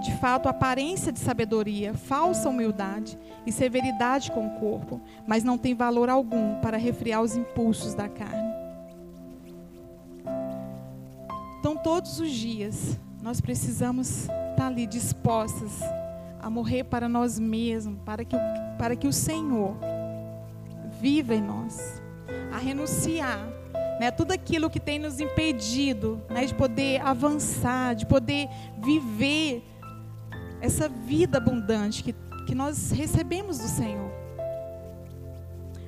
de 0.00 0.12
fato, 0.16 0.48
aparência 0.48 1.12
de 1.12 1.18
sabedoria, 1.18 1.94
falsa 1.94 2.48
humildade 2.48 3.18
e 3.46 3.52
severidade 3.52 4.32
com 4.32 4.46
o 4.46 4.50
corpo, 4.58 5.00
mas 5.26 5.44
não 5.44 5.58
tem 5.58 5.74
valor 5.74 6.08
algum 6.08 6.60
para 6.60 6.76
refriar 6.76 7.22
os 7.22 7.36
impulsos 7.36 7.94
da 7.94 8.08
carne. 8.08 8.50
Então, 11.58 11.76
todos 11.76 12.18
os 12.18 12.30
dias, 12.30 12.98
nós 13.22 13.40
precisamos 13.40 14.28
estar 14.50 14.66
ali 14.66 14.86
dispostas 14.86 15.80
a 16.40 16.48
morrer 16.48 16.84
para 16.84 17.08
nós 17.08 17.38
mesmos, 17.38 18.00
para 18.04 18.24
que, 18.24 18.36
para 18.78 18.96
que 18.96 19.06
o 19.06 19.12
Senhor 19.12 19.76
viva 21.00 21.34
em 21.34 21.42
nós, 21.42 22.02
a 22.50 22.58
renunciar 22.58 23.46
né, 24.00 24.10
tudo 24.10 24.32
aquilo 24.32 24.70
que 24.70 24.80
tem 24.80 24.98
nos 24.98 25.20
impedido 25.20 26.22
né, 26.30 26.46
de 26.46 26.54
poder 26.54 27.02
avançar, 27.02 27.94
de 27.94 28.06
poder 28.06 28.48
viver 28.78 29.62
essa 30.60 30.88
vida 30.88 31.38
abundante 31.38 32.02
que, 32.02 32.14
que 32.46 32.54
nós 32.54 32.90
recebemos 32.90 33.58
do 33.58 33.68
Senhor. 33.68 34.10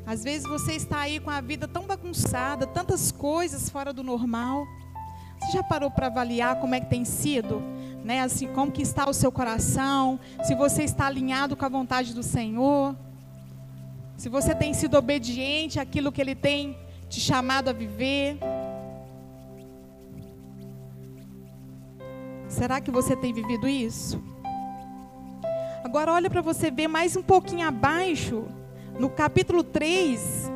Às 0.06 0.24
vezes 0.24 0.46
você 0.46 0.72
está 0.72 1.00
aí 1.00 1.20
com 1.20 1.30
a 1.30 1.40
vida 1.40 1.68
tão 1.68 1.86
bagunçada, 1.86 2.66
tantas 2.66 3.12
coisas 3.12 3.70
fora 3.70 3.92
do 3.92 4.02
normal. 4.02 4.66
Você 5.38 5.52
já 5.52 5.62
parou 5.62 5.90
para 5.90 6.06
avaliar 6.06 6.56
como 6.60 6.74
é 6.74 6.80
que 6.80 6.90
tem 6.90 7.04
sido? 7.04 7.62
Né? 8.04 8.20
Assim, 8.20 8.48
como 8.48 8.72
que 8.72 8.82
está 8.82 9.08
o 9.08 9.12
seu 9.12 9.30
coração? 9.30 10.18
Se 10.44 10.54
você 10.54 10.82
está 10.82 11.06
alinhado 11.06 11.56
com 11.56 11.64
a 11.64 11.68
vontade 11.68 12.14
do 12.14 12.22
Senhor? 12.22 12.96
Se 14.16 14.28
você 14.28 14.54
tem 14.54 14.74
sido 14.74 14.96
obediente 14.96 15.78
àquilo 15.78 16.10
que 16.10 16.20
Ele 16.20 16.34
tem 16.34 16.76
te 17.08 17.20
chamado 17.20 17.68
a 17.70 17.72
viver? 17.72 18.38
Será 22.48 22.80
que 22.80 22.90
você 22.90 23.16
tem 23.16 23.32
vivido 23.32 23.68
isso? 23.68 24.31
Agora 25.84 26.12
olha 26.12 26.30
para 26.30 26.40
você 26.40 26.70
ver 26.70 26.86
mais 26.86 27.16
um 27.16 27.22
pouquinho 27.22 27.66
abaixo, 27.66 28.44
no 29.00 29.10
capítulo 29.10 29.64
3, 29.64 30.48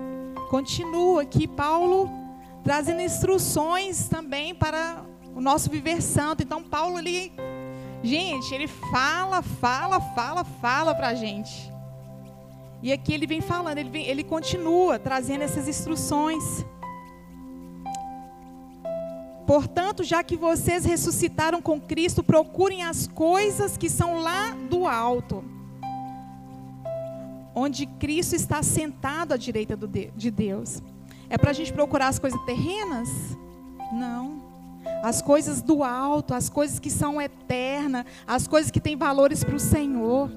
continua 0.49 1.23
aqui 1.23 1.49
Paulo 1.49 2.09
trazendo 2.63 3.01
instruções 3.01 4.09
também 4.09 4.55
para 4.55 5.03
o 5.35 5.41
nosso 5.41 5.69
viver 5.69 6.01
santo. 6.01 6.45
Então 6.45 6.63
Paulo 6.63 6.97
ali, 6.97 7.33
gente, 8.05 8.55
ele 8.55 8.69
fala, 8.69 9.43
fala, 9.43 10.01
fala, 10.01 10.45
fala 10.45 10.95
para 10.95 11.09
a 11.09 11.15
gente. 11.15 11.73
E 12.81 12.93
aqui 12.93 13.13
ele 13.13 13.27
vem 13.27 13.41
falando, 13.41 13.79
ele, 13.79 13.91
vem, 13.91 14.07
ele 14.07 14.23
continua 14.23 14.97
trazendo 14.97 15.43
essas 15.43 15.67
instruções. 15.67 16.65
Portanto, 19.47 20.03
já 20.03 20.25
que 20.25 20.37
vocês 20.37 20.85
ressuscitaram 20.85 21.63
com 21.63 21.81
Cristo, 21.81 22.23
procurem 22.23 22.83
as 22.83 23.07
coisas 23.07 23.77
que 23.77 23.89
são 23.89 24.21
lá 24.21 24.57
do 24.69 24.87
alto, 24.87 25.45
onde 27.55 27.87
Cristo 27.87 28.35
está 28.35 28.63
sentado 28.63 29.33
à 29.33 29.37
direita 29.37 29.79
de 30.17 30.31
Deus. 30.31 30.83
É 31.31 31.39
para 31.39 31.51
a 31.51 31.55
gente 31.55 31.73
procurar 31.73 32.09
as 32.09 32.19
coisas 32.19 32.41
terrenas? 32.45 33.09
Não. 33.93 34.43
As 35.03 35.23
coisas 35.23 35.63
do 35.63 35.83
alto, 35.85 36.35
as 36.35 36.49
coisas 36.49 36.79
que 36.79 36.91
são 36.91 37.21
eternas, 37.21 38.05
as 38.27 38.47
coisas 38.49 38.71
que 38.71 38.81
têm 38.81 38.97
valores 38.97 39.45
para 39.45 39.55
o 39.55 39.61
Senhor. 39.61 40.31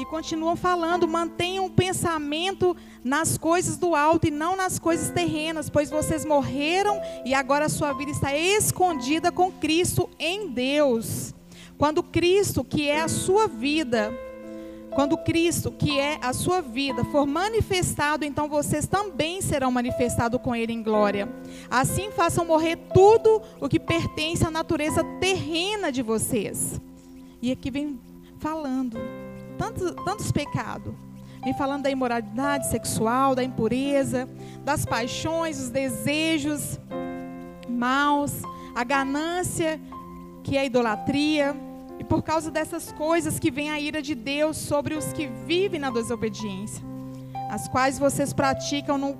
E 0.00 0.04
continuam 0.06 0.56
falando: 0.56 1.06
mantenham 1.06 1.66
o 1.66 1.70
pensamento 1.70 2.74
nas 3.04 3.36
coisas 3.36 3.76
do 3.76 3.94
alto 3.94 4.26
e 4.26 4.30
não 4.30 4.56
nas 4.56 4.78
coisas 4.78 5.10
terrenas, 5.10 5.68
pois 5.68 5.90
vocês 5.90 6.24
morreram 6.24 6.98
e 7.22 7.34
agora 7.34 7.66
a 7.66 7.68
sua 7.68 7.92
vida 7.92 8.10
está 8.10 8.34
escondida 8.34 9.30
com 9.30 9.52
Cristo 9.52 10.08
em 10.18 10.48
Deus. 10.48 11.34
Quando 11.76 12.02
Cristo, 12.02 12.64
que 12.64 12.88
é 12.88 13.02
a 13.02 13.08
sua 13.08 13.46
vida, 13.46 14.10
quando 14.94 15.18
Cristo, 15.18 15.70
que 15.70 15.98
é 15.98 16.18
a 16.22 16.32
sua 16.32 16.62
vida, 16.62 17.04
for 17.04 17.26
manifestado, 17.26 18.24
então 18.24 18.48
vocês 18.48 18.86
também 18.86 19.42
serão 19.42 19.70
manifestados 19.70 20.40
com 20.40 20.56
Ele 20.56 20.72
em 20.72 20.82
glória. 20.82 21.28
Assim 21.70 22.10
façam 22.10 22.46
morrer 22.46 22.76
tudo 22.94 23.42
o 23.60 23.68
que 23.68 23.78
pertence 23.78 24.46
à 24.46 24.50
natureza 24.50 25.04
terrena 25.20 25.92
de 25.92 26.00
vocês. 26.00 26.80
E 27.42 27.52
aqui 27.52 27.70
vem 27.70 28.00
falando 28.38 28.98
tantos, 29.60 29.94
tantos 30.06 30.32
pecados. 30.32 30.94
Vem 31.44 31.52
falando 31.52 31.82
da 31.82 31.90
imoralidade 31.90 32.68
sexual, 32.68 33.34
da 33.34 33.44
impureza, 33.44 34.26
das 34.64 34.86
paixões, 34.86 35.58
dos 35.58 35.68
desejos 35.68 36.80
maus, 37.68 38.32
a 38.74 38.82
ganância, 38.82 39.78
que 40.42 40.56
é 40.56 40.60
a 40.60 40.64
idolatria. 40.64 41.54
E 41.98 42.04
por 42.04 42.22
causa 42.22 42.50
dessas 42.50 42.90
coisas 42.92 43.38
que 43.38 43.50
vem 43.50 43.70
a 43.70 43.78
ira 43.78 44.00
de 44.00 44.14
Deus 44.14 44.56
sobre 44.56 44.94
os 44.94 45.12
que 45.12 45.26
vivem 45.26 45.78
na 45.78 45.90
desobediência, 45.90 46.82
as 47.50 47.68
quais 47.68 47.98
vocês 47.98 48.32
praticam 48.32 48.96
no, 48.96 49.18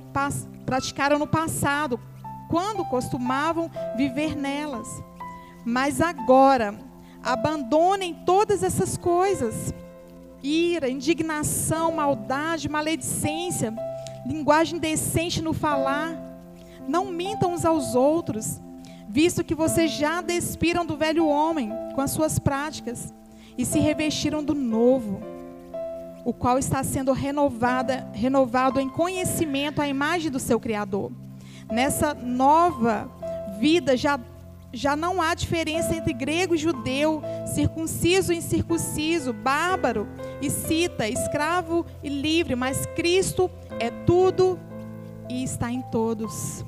praticaram 0.65 1.19
no 1.19 1.27
passado, 1.27 2.01
quando 2.49 2.85
costumavam 2.87 3.71
viver 3.97 4.35
nelas. 4.35 5.03
Mas 5.65 6.01
agora, 6.01 6.75
abandonem 7.23 8.15
todas 8.25 8.63
essas 8.63 8.97
coisas 8.97 9.75
ira, 10.43 10.89
indignação, 10.89 11.93
maldade, 11.93 12.69
maledicência, 12.69 13.75
linguagem 14.27 14.79
decente 14.79 15.43
no 15.43 15.53
falar. 15.53 16.17
Não 16.89 17.07
mintam 17.07 17.55
uns 17.55 17.65
aos 17.65 17.95
outros, 17.95 18.61
visto 19.09 19.45
que 19.45 19.55
vocês 19.55 19.91
já 19.91 20.21
despiram 20.21 20.85
do 20.85 20.97
velho 20.97 21.27
homem 21.27 21.73
com 21.95 22.01
as 22.01 22.11
suas 22.11 22.39
práticas 22.39 23.13
e 23.57 23.65
se 23.65 23.79
revestiram 23.79 24.43
do 24.43 24.55
novo, 24.55 25.21
o 26.25 26.33
qual 26.33 26.59
está 26.59 26.83
sendo 26.83 27.13
renovada, 27.13 28.09
renovado 28.13 28.81
em 28.81 28.89
conhecimento 28.89 29.83
à 29.83 29.89
imagem 29.89 30.31
do 30.31 30.39
seu 30.39 30.59
Criador. 30.59 31.13
Nessa 31.71 32.15
nova 32.15 33.11
vida 33.59 33.97
já 33.97 34.19
já 34.73 34.95
não 34.95 35.21
há 35.21 35.35
diferença 35.35 35.95
entre 35.95 36.13
grego 36.13 36.55
e 36.55 36.59
judeu, 36.59 37.23
circunciso 37.55 38.33
e 38.33 38.37
incircunciso, 38.37 39.33
bárbaro 39.33 40.09
e 40.41 40.49
cita, 40.49 41.09
escravo 41.09 41.85
e 42.03 42.09
livre, 42.09 42.55
mas 42.55 42.87
Cristo 42.95 43.51
é 43.79 43.91
tudo 43.91 44.59
e 45.29 45.43
está 45.43 45.71
em 45.71 45.83
todos. 45.83 46.65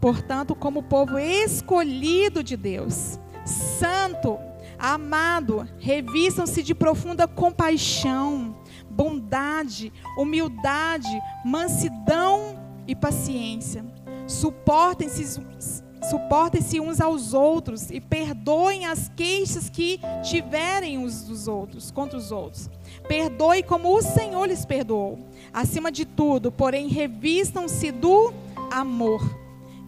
Portanto, 0.00 0.54
como 0.54 0.82
povo 0.82 1.18
escolhido 1.18 2.42
de 2.42 2.56
Deus, 2.56 3.18
santo, 3.44 4.38
amado, 4.78 5.66
revistam-se 5.78 6.62
de 6.62 6.74
profunda 6.74 7.26
compaixão, 7.26 8.56
bondade, 8.90 9.92
humildade, 10.18 11.08
mansidão 11.44 12.58
e 12.86 12.94
paciência. 12.94 13.84
Suportem-se 14.26 15.22
Suportem-se 16.10 16.80
uns 16.80 17.00
aos 17.00 17.32
outros 17.32 17.90
e 17.90 17.98
perdoem 17.98 18.84
as 18.84 19.08
queixas 19.08 19.70
que 19.70 19.98
tiverem 20.22 20.98
uns 20.98 21.22
dos 21.22 21.48
outros, 21.48 21.90
contra 21.90 22.18
os 22.18 22.30
outros. 22.30 22.68
Perdoe 23.08 23.62
como 23.62 23.96
o 23.96 24.02
Senhor 24.02 24.44
lhes 24.46 24.66
perdoou. 24.66 25.18
Acima 25.52 25.90
de 25.90 26.04
tudo, 26.04 26.52
porém, 26.52 26.88
revistam-se 26.88 27.90
do 27.90 28.34
amor, 28.70 29.22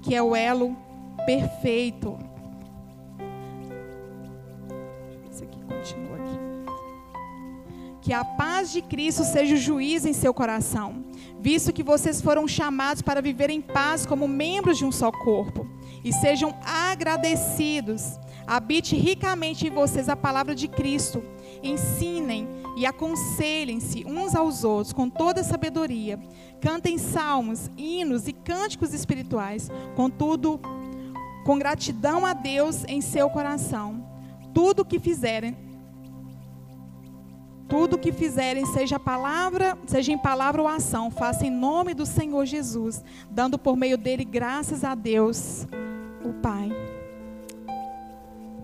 que 0.00 0.14
é 0.14 0.22
o 0.22 0.34
elo 0.34 0.74
perfeito. 1.26 2.16
Isso 5.30 5.44
aqui 5.44 5.60
continua 5.60 6.16
aqui. 6.16 6.38
Que 8.00 8.12
a 8.14 8.24
paz 8.24 8.72
de 8.72 8.80
Cristo 8.80 9.22
seja 9.22 9.54
o 9.54 9.58
juiz 9.58 10.06
em 10.06 10.14
seu 10.14 10.32
coração, 10.32 11.04
visto 11.40 11.74
que 11.74 11.82
vocês 11.82 12.22
foram 12.22 12.48
chamados 12.48 13.02
para 13.02 13.20
viver 13.20 13.50
em 13.50 13.60
paz 13.60 14.06
como 14.06 14.26
membros 14.26 14.78
de 14.78 14.84
um 14.86 14.92
só 14.92 15.12
corpo 15.12 15.75
e 16.06 16.12
sejam 16.12 16.54
agradecidos. 16.64 18.20
Habite 18.46 18.94
ricamente 18.94 19.66
em 19.66 19.70
vocês 19.70 20.08
a 20.08 20.14
palavra 20.14 20.54
de 20.54 20.68
Cristo. 20.68 21.20
Ensinem 21.64 22.46
e 22.76 22.86
aconselhem-se 22.86 24.04
uns 24.06 24.36
aos 24.36 24.62
outros 24.62 24.92
com 24.92 25.10
toda 25.10 25.42
sabedoria. 25.42 26.16
Cantem 26.60 26.96
salmos, 26.96 27.68
hinos 27.76 28.28
e 28.28 28.32
cânticos 28.32 28.94
espirituais, 28.94 29.68
contudo, 29.96 30.60
com 31.44 31.58
gratidão 31.58 32.24
a 32.24 32.32
Deus 32.32 32.84
em 32.86 33.00
seu 33.00 33.28
coração. 33.28 34.06
Tudo 34.54 34.82
o 34.82 34.84
que 34.84 35.00
fizerem, 35.00 35.56
tudo 37.68 37.98
que 37.98 38.12
fizerem, 38.12 38.64
seja 38.66 38.96
palavra, 39.00 39.76
seja 39.88 40.12
em 40.12 40.18
palavra 40.18 40.62
ou 40.62 40.68
ação, 40.68 41.10
faça 41.10 41.44
em 41.44 41.50
nome 41.50 41.94
do 41.94 42.06
Senhor 42.06 42.46
Jesus, 42.46 43.04
dando 43.28 43.58
por 43.58 43.76
meio 43.76 43.98
dele 43.98 44.24
graças 44.24 44.84
a 44.84 44.94
Deus 44.94 45.66
o 46.28 46.34
Pai. 46.34 46.70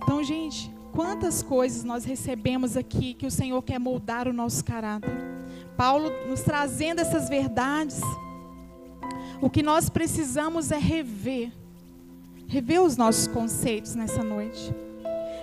Então, 0.02 0.22
gente, 0.22 0.72
quantas 0.92 1.42
coisas 1.42 1.84
nós 1.84 2.04
recebemos 2.04 2.76
aqui 2.76 3.14
que 3.14 3.26
o 3.26 3.30
Senhor 3.30 3.62
quer 3.62 3.78
moldar 3.78 4.28
o 4.28 4.32
nosso 4.32 4.64
caráter. 4.64 5.10
Paulo 5.76 6.10
nos 6.28 6.42
trazendo 6.42 7.00
essas 7.00 7.28
verdades. 7.28 8.00
O 9.40 9.50
que 9.50 9.62
nós 9.62 9.88
precisamos 9.88 10.70
é 10.70 10.78
rever, 10.78 11.52
rever 12.46 12.82
os 12.82 12.96
nossos 12.96 13.26
conceitos 13.26 13.94
nessa 13.94 14.22
noite, 14.22 14.72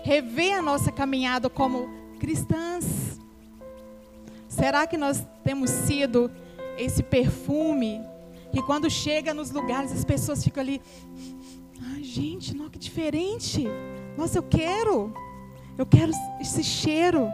rever 0.04 0.58
a 0.58 0.62
nossa 0.62 0.92
caminhada 0.92 1.50
como 1.50 1.90
cristãs. 2.20 3.20
Será 4.48 4.88
que 4.88 4.98
nós 4.98 5.26
temos 5.44 5.70
sido 5.70 6.32
esse 6.78 7.04
perfume 7.04 8.02
que 8.52 8.62
quando 8.64 8.90
chega 8.90 9.34
nos 9.34 9.52
lugares 9.52 9.92
as 9.92 10.04
pessoas 10.04 10.44
ficam 10.44 10.62
ali, 10.62 10.82
gente, 12.02 12.56
não, 12.56 12.70
que 12.70 12.80
diferente. 12.80 13.66
Nossa, 14.18 14.38
eu 14.38 14.44
quero. 14.44 15.14
Eu 15.78 15.86
quero 15.86 16.12
esse 16.40 16.64
cheiro. 16.64 17.28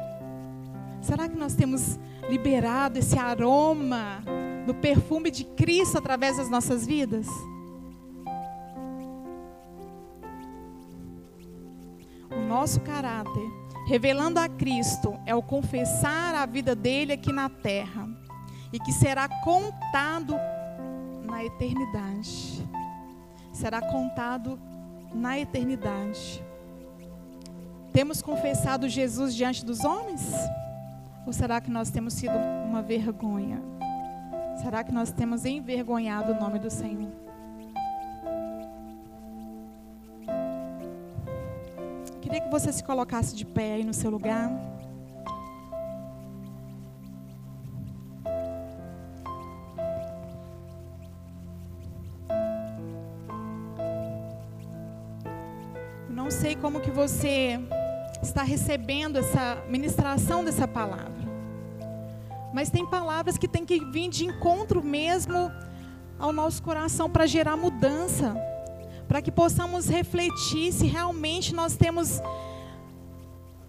Será 1.01 1.27
que 1.27 1.37
nós 1.37 1.53
temos 1.53 1.99
liberado 2.29 2.99
esse 2.99 3.17
aroma 3.17 4.23
do 4.65 4.73
perfume 4.73 5.31
de 5.31 5.43
Cristo 5.43 5.97
através 5.97 6.37
das 6.37 6.49
nossas 6.49 6.85
vidas? 6.85 7.27
O 12.31 12.47
nosso 12.47 12.81
caráter, 12.81 13.49
revelando 13.87 14.39
a 14.39 14.49
Cristo, 14.49 15.17
é 15.25 15.33
o 15.33 15.41
confessar 15.41 16.35
a 16.35 16.45
vida 16.45 16.75
dele 16.75 17.13
aqui 17.13 17.31
na 17.31 17.49
terra 17.49 18.07
e 18.73 18.79
que 18.79 18.91
será 18.91 19.29
contado 19.43 20.35
na 21.23 21.43
eternidade 21.43 22.54
será 23.55 23.81
contado 23.81 24.59
na 25.13 25.39
eternidade. 25.39 26.43
Temos 27.93 28.21
confessado 28.21 28.89
Jesus 28.89 29.33
diante 29.33 29.63
dos 29.63 29.85
homens? 29.85 30.29
Ou 31.25 31.31
será 31.31 31.61
que 31.61 31.71
nós 31.71 31.89
temos 31.89 32.13
sido 32.13 32.37
uma 32.67 32.81
vergonha? 32.81 33.61
Será 34.61 34.83
que 34.83 34.91
nós 34.91 35.11
temos 35.11 35.45
envergonhado 35.45 36.33
o 36.33 36.35
nome 36.39 36.59
do 36.59 36.69
Senhor? 36.69 37.09
Queria 42.21 42.41
que 42.41 42.49
você 42.49 42.73
se 42.73 42.83
colocasse 42.83 43.35
de 43.35 43.45
pé 43.45 43.75
aí 43.75 43.83
no 43.83 43.93
seu 43.93 44.09
lugar. 44.11 44.51
Como 56.65 56.81
que 56.81 56.89
você 56.89 57.59
está 58.23 58.41
recebendo 58.41 59.19
essa 59.19 59.63
ministração 59.69 60.43
dessa 60.43 60.67
palavra. 60.67 61.13
Mas 62.51 62.71
tem 62.71 62.83
palavras 62.83 63.37
que 63.37 63.47
tem 63.47 63.63
que 63.63 63.79
vir 63.91 64.09
de 64.09 64.25
encontro 64.25 64.83
mesmo 64.83 65.51
ao 66.17 66.33
nosso 66.33 66.63
coração 66.63 67.07
para 67.07 67.27
gerar 67.27 67.55
mudança, 67.55 68.35
para 69.07 69.21
que 69.21 69.31
possamos 69.31 69.87
refletir 69.87 70.73
se 70.73 70.87
realmente 70.87 71.53
nós 71.53 71.77
temos 71.77 72.19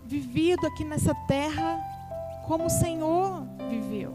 vivido 0.06 0.66
aqui 0.66 0.82
nessa 0.82 1.14
terra 1.28 1.78
como 2.46 2.64
o 2.64 2.70
Senhor 2.70 3.46
viveu, 3.68 4.14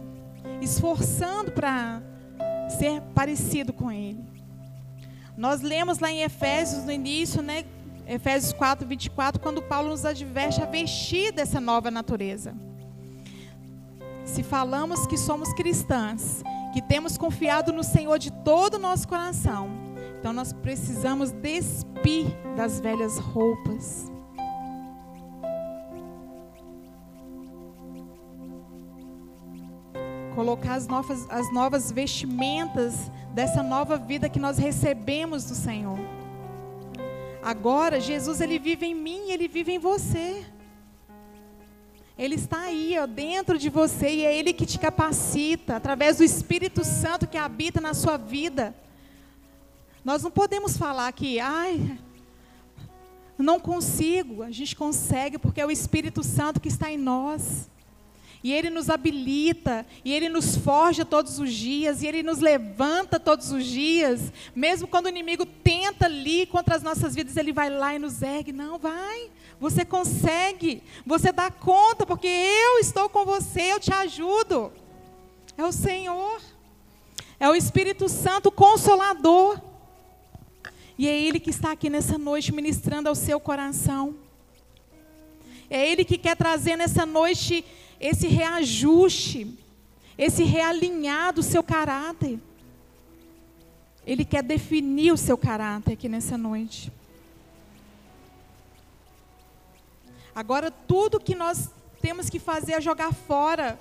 esforçando 0.60 1.52
para 1.52 2.02
ser 2.80 3.00
parecido 3.14 3.72
com 3.74 3.92
Ele. 3.92 4.26
Nós 5.38 5.62
lemos 5.62 6.00
lá 6.00 6.12
em 6.12 6.24
Efésios 6.24 6.84
no 6.84 6.92
início, 6.92 7.44
né? 7.44 7.64
Efésios 8.08 8.54
4, 8.54 8.88
24, 8.88 9.42
quando 9.42 9.62
Paulo 9.62 9.90
nos 9.90 10.06
adverte 10.06 10.62
a 10.62 10.66
vestir 10.66 11.32
dessa 11.32 11.62
nova 11.62 11.90
natureza. 11.90 12.56
Se 14.26 14.44
falamos 14.44 15.08
que 15.08 15.18
somos 15.18 15.54
cristãs, 15.54 16.44
que 16.74 16.82
temos 16.82 17.18
confiado 17.18 17.74
no 17.74 17.84
Senhor 17.84 18.18
de 18.18 18.32
todo 18.32 18.76
o 18.76 18.80
nosso 18.80 19.08
coração, 19.08 19.70
então 20.20 20.32
nós 20.32 20.54
precisamos 20.54 21.32
despir 21.32 22.28
das 22.56 22.80
velhas 22.80 23.18
roupas. 23.18 24.12
Colocar 30.36 30.76
as 30.76 30.88
novas, 30.88 31.28
as 31.30 31.52
novas 31.54 31.92
vestimentas 31.92 33.12
dessa 33.34 33.62
nova 33.62 33.98
vida 33.98 34.30
que 34.30 34.40
nós 34.40 34.58
recebemos 34.58 35.46
do 35.46 35.56
Senhor. 35.56 36.00
Agora, 37.42 38.00
Jesus 38.00 38.40
ele 38.40 38.60
vive 38.60 38.86
em 38.86 38.96
mim, 38.96 39.32
ele 39.32 39.48
vive 39.48 39.72
em 39.72 39.80
você. 39.80 40.46
Ele 42.18 42.36
está 42.36 42.62
aí, 42.62 42.96
ó, 43.00 43.08
dentro 43.08 43.58
de 43.58 43.68
você, 43.68 44.10
e 44.10 44.26
é 44.26 44.38
Ele 44.38 44.54
que 44.54 44.66
te 44.66 44.78
capacita, 44.78 45.76
através 45.76 46.18
do 46.18 46.24
Espírito 46.24 46.84
Santo 46.86 47.28
que 47.28 47.38
habita 47.38 47.82
na 47.82 47.96
sua 47.96 48.16
vida. 48.16 48.76
Nós 50.06 50.22
não 50.22 50.30
podemos 50.30 50.78
falar 50.78 51.12
que, 51.14 51.40
ai, 51.40 51.98
não 53.38 53.60
consigo. 53.60 54.44
A 54.44 54.52
gente 54.52 54.76
consegue, 54.76 55.40
porque 55.40 55.62
é 55.62 55.66
o 55.66 55.72
Espírito 55.72 56.24
Santo 56.24 56.60
que 56.60 56.68
está 56.68 56.92
em 56.92 56.98
nós. 56.98 57.70
E 58.44 58.52
Ele 58.52 58.72
nos 58.72 58.90
habilita, 58.90 59.86
e 60.04 60.12
Ele 60.12 60.28
nos 60.28 60.56
forja 60.56 61.06
todos 61.06 61.38
os 61.38 61.54
dias, 61.54 62.02
e 62.02 62.08
Ele 62.08 62.24
nos 62.24 62.40
levanta 62.40 63.20
todos 63.20 63.52
os 63.52 63.66
dias. 63.66 64.34
Mesmo 64.56 64.88
quando 64.88 65.06
o 65.06 65.10
inimigo 65.10 65.46
tenta 65.46 66.06
ali 66.06 66.48
contra 66.48 66.76
as 66.76 66.82
nossas 66.82 67.14
vidas, 67.14 67.38
Ele 67.38 67.54
vai 67.54 67.70
lá 67.70 67.94
e 67.94 68.00
nos 68.00 68.22
ergue. 68.22 68.52
Não, 68.52 68.80
vai. 68.80 69.30
Você 69.60 69.86
consegue. 69.86 70.82
Você 71.06 71.32
dá 71.32 71.52
conta, 71.52 72.04
porque 72.04 72.28
eu 72.28 72.80
estou 72.80 73.08
com 73.10 73.24
você, 73.26 73.74
eu 73.74 73.80
te 73.80 73.94
ajudo. 73.94 74.74
É 75.56 75.64
o 75.64 75.72
Senhor. 75.72 76.42
É 77.40 77.48
o 77.48 77.54
Espírito 77.54 78.10
Santo 78.10 78.52
Consolador. 78.52 79.62
E 80.98 81.08
é 81.08 81.20
Ele 81.20 81.40
que 81.40 81.52
está 81.52 81.72
aqui 81.72 81.92
nessa 81.92 82.18
noite 82.18 82.52
ministrando 82.52 83.08
ao 83.08 83.16
seu 83.16 83.40
coração. 83.40 84.16
É 85.70 85.88
Ele 85.88 86.04
que 86.04 86.18
quer 86.18 86.36
trazer 86.36 86.76
nessa 86.76 87.06
noite 87.06 87.64
esse 88.02 88.28
reajuste, 88.28 89.56
esse 90.18 90.44
realinhar 90.44 91.32
do 91.32 91.44
seu 91.44 91.62
caráter. 91.62 92.40
Ele 94.06 94.26
quer 94.26 94.42
definir 94.42 95.12
o 95.12 95.18
seu 95.18 95.38
caráter 95.38 95.94
aqui 95.94 96.10
nessa 96.10 96.36
noite. 96.36 96.92
Agora, 100.34 100.72
tudo 100.72 101.20
que 101.20 101.36
nós 101.36 101.70
temos 102.02 102.28
que 102.28 102.40
fazer 102.40 102.74
é 102.74 102.82
jogar 102.82 103.14
fora 103.14 103.80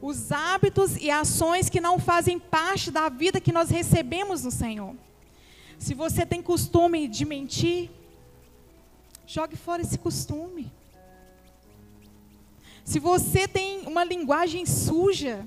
os 0.00 0.32
hábitos 0.32 0.96
e 0.96 1.10
ações 1.10 1.68
que 1.68 1.80
não 1.80 1.98
fazem 1.98 2.38
parte 2.38 2.90
da 2.90 3.10
vida 3.10 3.40
que 3.40 3.52
nós 3.52 3.68
recebemos 3.68 4.44
no 4.44 4.50
Senhor. 4.50 4.94
Se 5.78 5.92
você 5.92 6.24
tem 6.24 6.40
costume 6.40 7.06
de 7.06 7.26
mentir, 7.26 7.90
jogue 9.26 9.56
fora 9.56 9.82
esse 9.82 9.98
costume. 9.98 10.72
Se 12.88 12.98
você 12.98 13.46
tem 13.46 13.80
uma 13.86 14.02
linguagem 14.02 14.64
suja, 14.64 15.44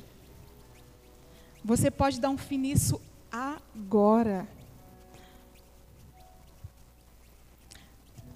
você 1.66 1.90
pode 1.90 2.22
dar 2.22 2.30
um 2.30 2.38
fim 2.38 2.60
nisso 2.60 3.02
agora. 3.32 4.48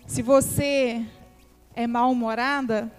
Se 0.08 0.24
você 0.24 1.06
é 1.76 1.86
mal-humorada, 1.86 2.92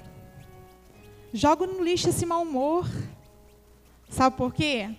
joga 1.32 1.66
no 1.66 1.82
lixo 1.82 2.10
esse 2.10 2.24
mau 2.24 2.42
humor. 2.42 2.88
Sabe 4.08 4.36
por 4.36 4.54
quê? 4.54 4.94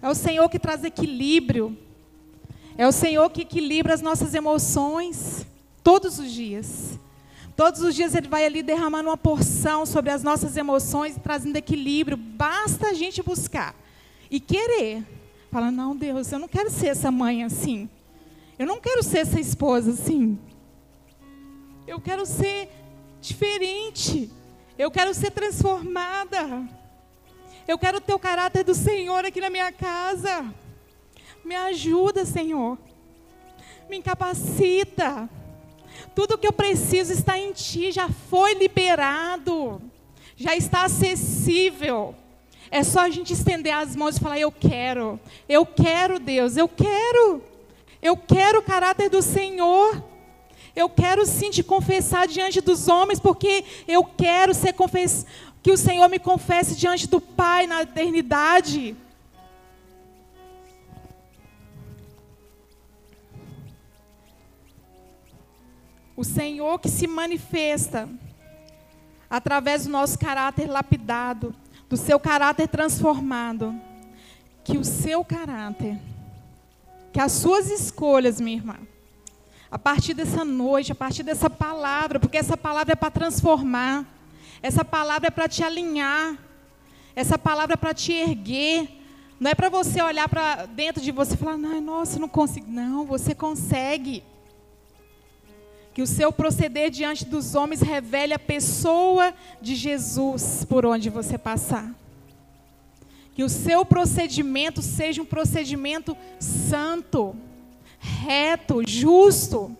É 0.00 0.08
o 0.08 0.14
Senhor 0.14 0.48
que 0.48 0.60
traz 0.60 0.84
equilíbrio. 0.84 1.76
É 2.78 2.86
o 2.86 2.92
Senhor 2.92 3.28
que 3.28 3.42
equilibra 3.42 3.92
as 3.92 4.00
nossas 4.00 4.34
emoções 4.34 5.44
todos 5.82 6.20
os 6.20 6.30
dias. 6.30 6.96
Todos 7.56 7.82
os 7.82 7.94
dias 7.94 8.14
Ele 8.14 8.28
vai 8.28 8.44
ali 8.44 8.62
derramando 8.62 9.08
uma 9.08 9.16
porção 9.16 9.86
sobre 9.86 10.10
as 10.10 10.22
nossas 10.22 10.56
emoções, 10.56 11.16
trazendo 11.22 11.56
equilíbrio. 11.56 12.16
Basta 12.16 12.88
a 12.88 12.92
gente 12.92 13.22
buscar 13.22 13.74
e 14.30 14.40
querer. 14.40 15.04
Fala, 15.50 15.70
não, 15.70 15.94
Deus, 15.94 16.32
eu 16.32 16.38
não 16.38 16.48
quero 16.48 16.68
ser 16.68 16.88
essa 16.88 17.12
mãe 17.12 17.44
assim. 17.44 17.88
Eu 18.58 18.66
não 18.66 18.80
quero 18.80 19.02
ser 19.04 19.18
essa 19.18 19.38
esposa 19.38 19.92
assim. 19.92 20.38
Eu 21.86 22.00
quero 22.00 22.26
ser 22.26 22.68
diferente. 23.20 24.30
Eu 24.76 24.90
quero 24.90 25.14
ser 25.14 25.30
transformada. 25.30 26.68
Eu 27.68 27.78
quero 27.78 28.00
ter 28.00 28.14
o 28.14 28.18
caráter 28.18 28.64
do 28.64 28.74
Senhor 28.74 29.24
aqui 29.24 29.40
na 29.40 29.48
minha 29.48 29.70
casa. 29.70 30.52
Me 31.44 31.54
ajuda, 31.54 32.24
Senhor. 32.24 32.76
Me 33.88 33.98
incapacita. 33.98 35.28
Tudo 36.14 36.38
que 36.38 36.46
eu 36.46 36.52
preciso 36.52 37.12
está 37.12 37.38
em 37.38 37.52
Ti, 37.52 37.92
já 37.92 38.08
foi 38.08 38.54
liberado, 38.54 39.80
já 40.36 40.54
está 40.56 40.84
acessível. 40.84 42.14
É 42.70 42.82
só 42.82 43.00
a 43.00 43.10
gente 43.10 43.32
estender 43.32 43.72
as 43.72 43.94
mãos 43.94 44.16
e 44.16 44.20
falar: 44.20 44.38
Eu 44.38 44.50
quero, 44.50 45.20
eu 45.48 45.64
quero, 45.64 46.18
Deus, 46.18 46.56
eu 46.56 46.68
quero, 46.68 47.42
eu 48.02 48.16
quero 48.16 48.58
o 48.58 48.62
caráter 48.62 49.08
do 49.08 49.22
Senhor. 49.22 50.02
Eu 50.76 50.88
quero 50.88 51.24
sim 51.24 51.50
te 51.50 51.62
confessar 51.62 52.26
diante 52.26 52.60
dos 52.60 52.88
homens, 52.88 53.20
porque 53.20 53.64
eu 53.86 54.04
quero 54.04 54.52
ser 54.52 54.72
confess... 54.72 55.24
que 55.62 55.70
o 55.70 55.76
Senhor 55.76 56.08
me 56.08 56.18
confesse 56.18 56.74
diante 56.74 57.06
do 57.06 57.20
Pai 57.20 57.66
na 57.68 57.82
eternidade. 57.82 58.96
O 66.16 66.22
Senhor 66.22 66.78
que 66.78 66.88
se 66.88 67.06
manifesta 67.06 68.08
através 69.28 69.84
do 69.84 69.90
nosso 69.90 70.18
caráter 70.18 70.66
lapidado, 70.66 71.54
do 71.88 71.96
seu 71.96 72.20
caráter 72.20 72.68
transformado. 72.68 73.74
Que 74.62 74.78
o 74.78 74.84
seu 74.84 75.22
caráter, 75.22 75.98
que 77.12 77.20
as 77.20 77.32
suas 77.32 77.70
escolhas, 77.70 78.40
minha 78.40 78.56
irmã, 78.56 78.78
a 79.70 79.78
partir 79.78 80.14
dessa 80.14 80.42
noite, 80.44 80.92
a 80.92 80.94
partir 80.94 81.22
dessa 81.22 81.50
palavra, 81.50 82.18
porque 82.18 82.38
essa 82.38 82.56
palavra 82.56 82.92
é 82.92 82.96
para 82.96 83.10
transformar, 83.10 84.06
essa 84.62 84.84
palavra 84.84 85.28
é 85.28 85.30
para 85.30 85.46
te 85.46 85.62
alinhar, 85.62 86.38
essa 87.14 87.36
palavra 87.36 87.74
é 87.74 87.76
para 87.76 87.92
te 87.92 88.12
erguer. 88.12 88.88
Não 89.38 89.50
é 89.50 89.54
para 89.54 89.68
você 89.68 90.00
olhar 90.00 90.28
para 90.28 90.64
dentro 90.66 91.02
de 91.02 91.10
você 91.10 91.34
e 91.34 91.36
falar, 91.36 91.58
nossa, 91.58 92.18
não 92.18 92.28
consigo. 92.28 92.70
Não, 92.70 93.04
você 93.04 93.34
consegue. 93.34 94.22
Que 95.94 96.02
o 96.02 96.06
seu 96.06 96.32
proceder 96.32 96.90
diante 96.90 97.24
dos 97.24 97.54
homens 97.54 97.80
revele 97.80 98.34
a 98.34 98.38
pessoa 98.38 99.32
de 99.62 99.76
Jesus 99.76 100.66
por 100.68 100.84
onde 100.84 101.08
você 101.08 101.38
passar. 101.38 101.94
Que 103.32 103.44
o 103.44 103.48
seu 103.48 103.84
procedimento 103.84 104.82
seja 104.82 105.22
um 105.22 105.24
procedimento 105.24 106.16
santo, 106.40 107.34
reto, 107.98 108.82
justo. 108.86 109.76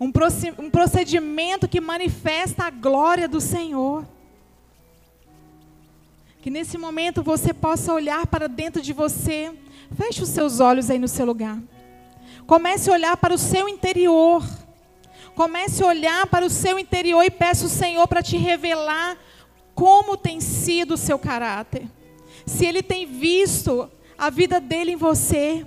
Um 0.00 0.70
procedimento 0.70 1.68
que 1.68 1.80
manifesta 1.80 2.64
a 2.64 2.70
glória 2.70 3.28
do 3.28 3.40
Senhor. 3.40 4.06
Que 6.40 6.50
nesse 6.50 6.76
momento 6.78 7.22
você 7.22 7.52
possa 7.52 7.92
olhar 7.92 8.26
para 8.26 8.48
dentro 8.48 8.82
de 8.82 8.92
você. 8.92 9.52
Feche 9.96 10.22
os 10.22 10.28
seus 10.28 10.58
olhos 10.58 10.90
aí 10.90 10.98
no 10.98 11.06
seu 11.06 11.26
lugar. 11.26 11.60
Comece 12.46 12.90
a 12.90 12.94
olhar 12.94 13.16
para 13.16 13.34
o 13.34 13.38
seu 13.38 13.68
interior. 13.68 14.42
Comece 15.34 15.82
a 15.82 15.86
olhar 15.86 16.26
para 16.26 16.44
o 16.44 16.50
seu 16.50 16.78
interior 16.78 17.22
e 17.24 17.30
peça 17.30 17.66
o 17.66 17.68
Senhor 17.68 18.06
para 18.06 18.22
te 18.22 18.36
revelar 18.36 19.16
como 19.74 20.16
tem 20.16 20.40
sido 20.40 20.94
o 20.94 20.98
seu 20.98 21.18
caráter. 21.18 21.88
Se 22.44 22.66
ele 22.66 22.82
tem 22.82 23.06
visto 23.06 23.90
a 24.18 24.30
vida 24.30 24.60
dele 24.60 24.92
em 24.92 24.96
você. 24.96 25.66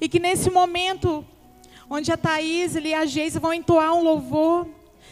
E 0.00 0.08
que 0.08 0.18
nesse 0.18 0.50
momento 0.50 1.24
onde 1.88 2.12
a 2.12 2.16
Thaís 2.16 2.74
e 2.74 2.94
a 2.94 3.06
Geise 3.06 3.38
vão 3.38 3.54
entoar 3.54 3.94
um 3.94 4.02
louvor. 4.02 4.66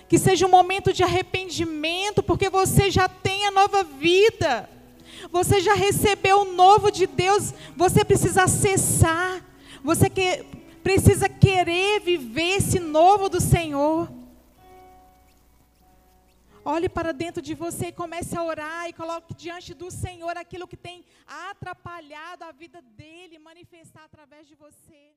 Que 0.09 0.19
seja 0.19 0.47
um 0.47 0.51
momento 0.51 0.93
de 0.93 1.03
arrependimento, 1.03 2.23
porque 2.23 2.49
você 2.49 2.91
já 2.91 3.09
tem 3.09 3.47
a 3.47 3.51
nova 3.51 3.83
vida. 3.83 4.69
Você 5.33 5.61
já 5.61 5.75
recebeu 5.75 6.43
o 6.43 6.53
novo 6.53 6.91
de 6.91 7.07
Deus. 7.07 7.53
Você 7.77 8.05
precisa 8.05 8.45
acessar. 8.45 9.43
Você 9.83 10.09
que, 10.11 10.45
precisa 10.87 11.29
querer 11.29 11.99
viver 11.99 12.59
esse 12.59 12.79
novo 12.79 13.29
do 13.29 13.41
Senhor. 13.41 14.09
Olhe 16.65 16.89
para 16.89 17.11
dentro 17.13 17.43
de 17.43 17.55
você 17.55 17.87
e 17.87 17.93
comece 17.93 18.39
a 18.39 18.45
orar 18.45 18.89
e 18.89 18.93
coloque 18.93 19.35
diante 19.35 19.75
do 19.75 19.91
Senhor 19.91 20.37
aquilo 20.37 20.69
que 20.69 20.77
tem 20.77 21.05
atrapalhado 21.27 22.45
a 22.45 22.53
vida 22.53 22.81
dele 22.81 23.37
manifestar 23.41 24.05
através 24.05 24.47
de 24.47 24.55
você. 24.55 25.16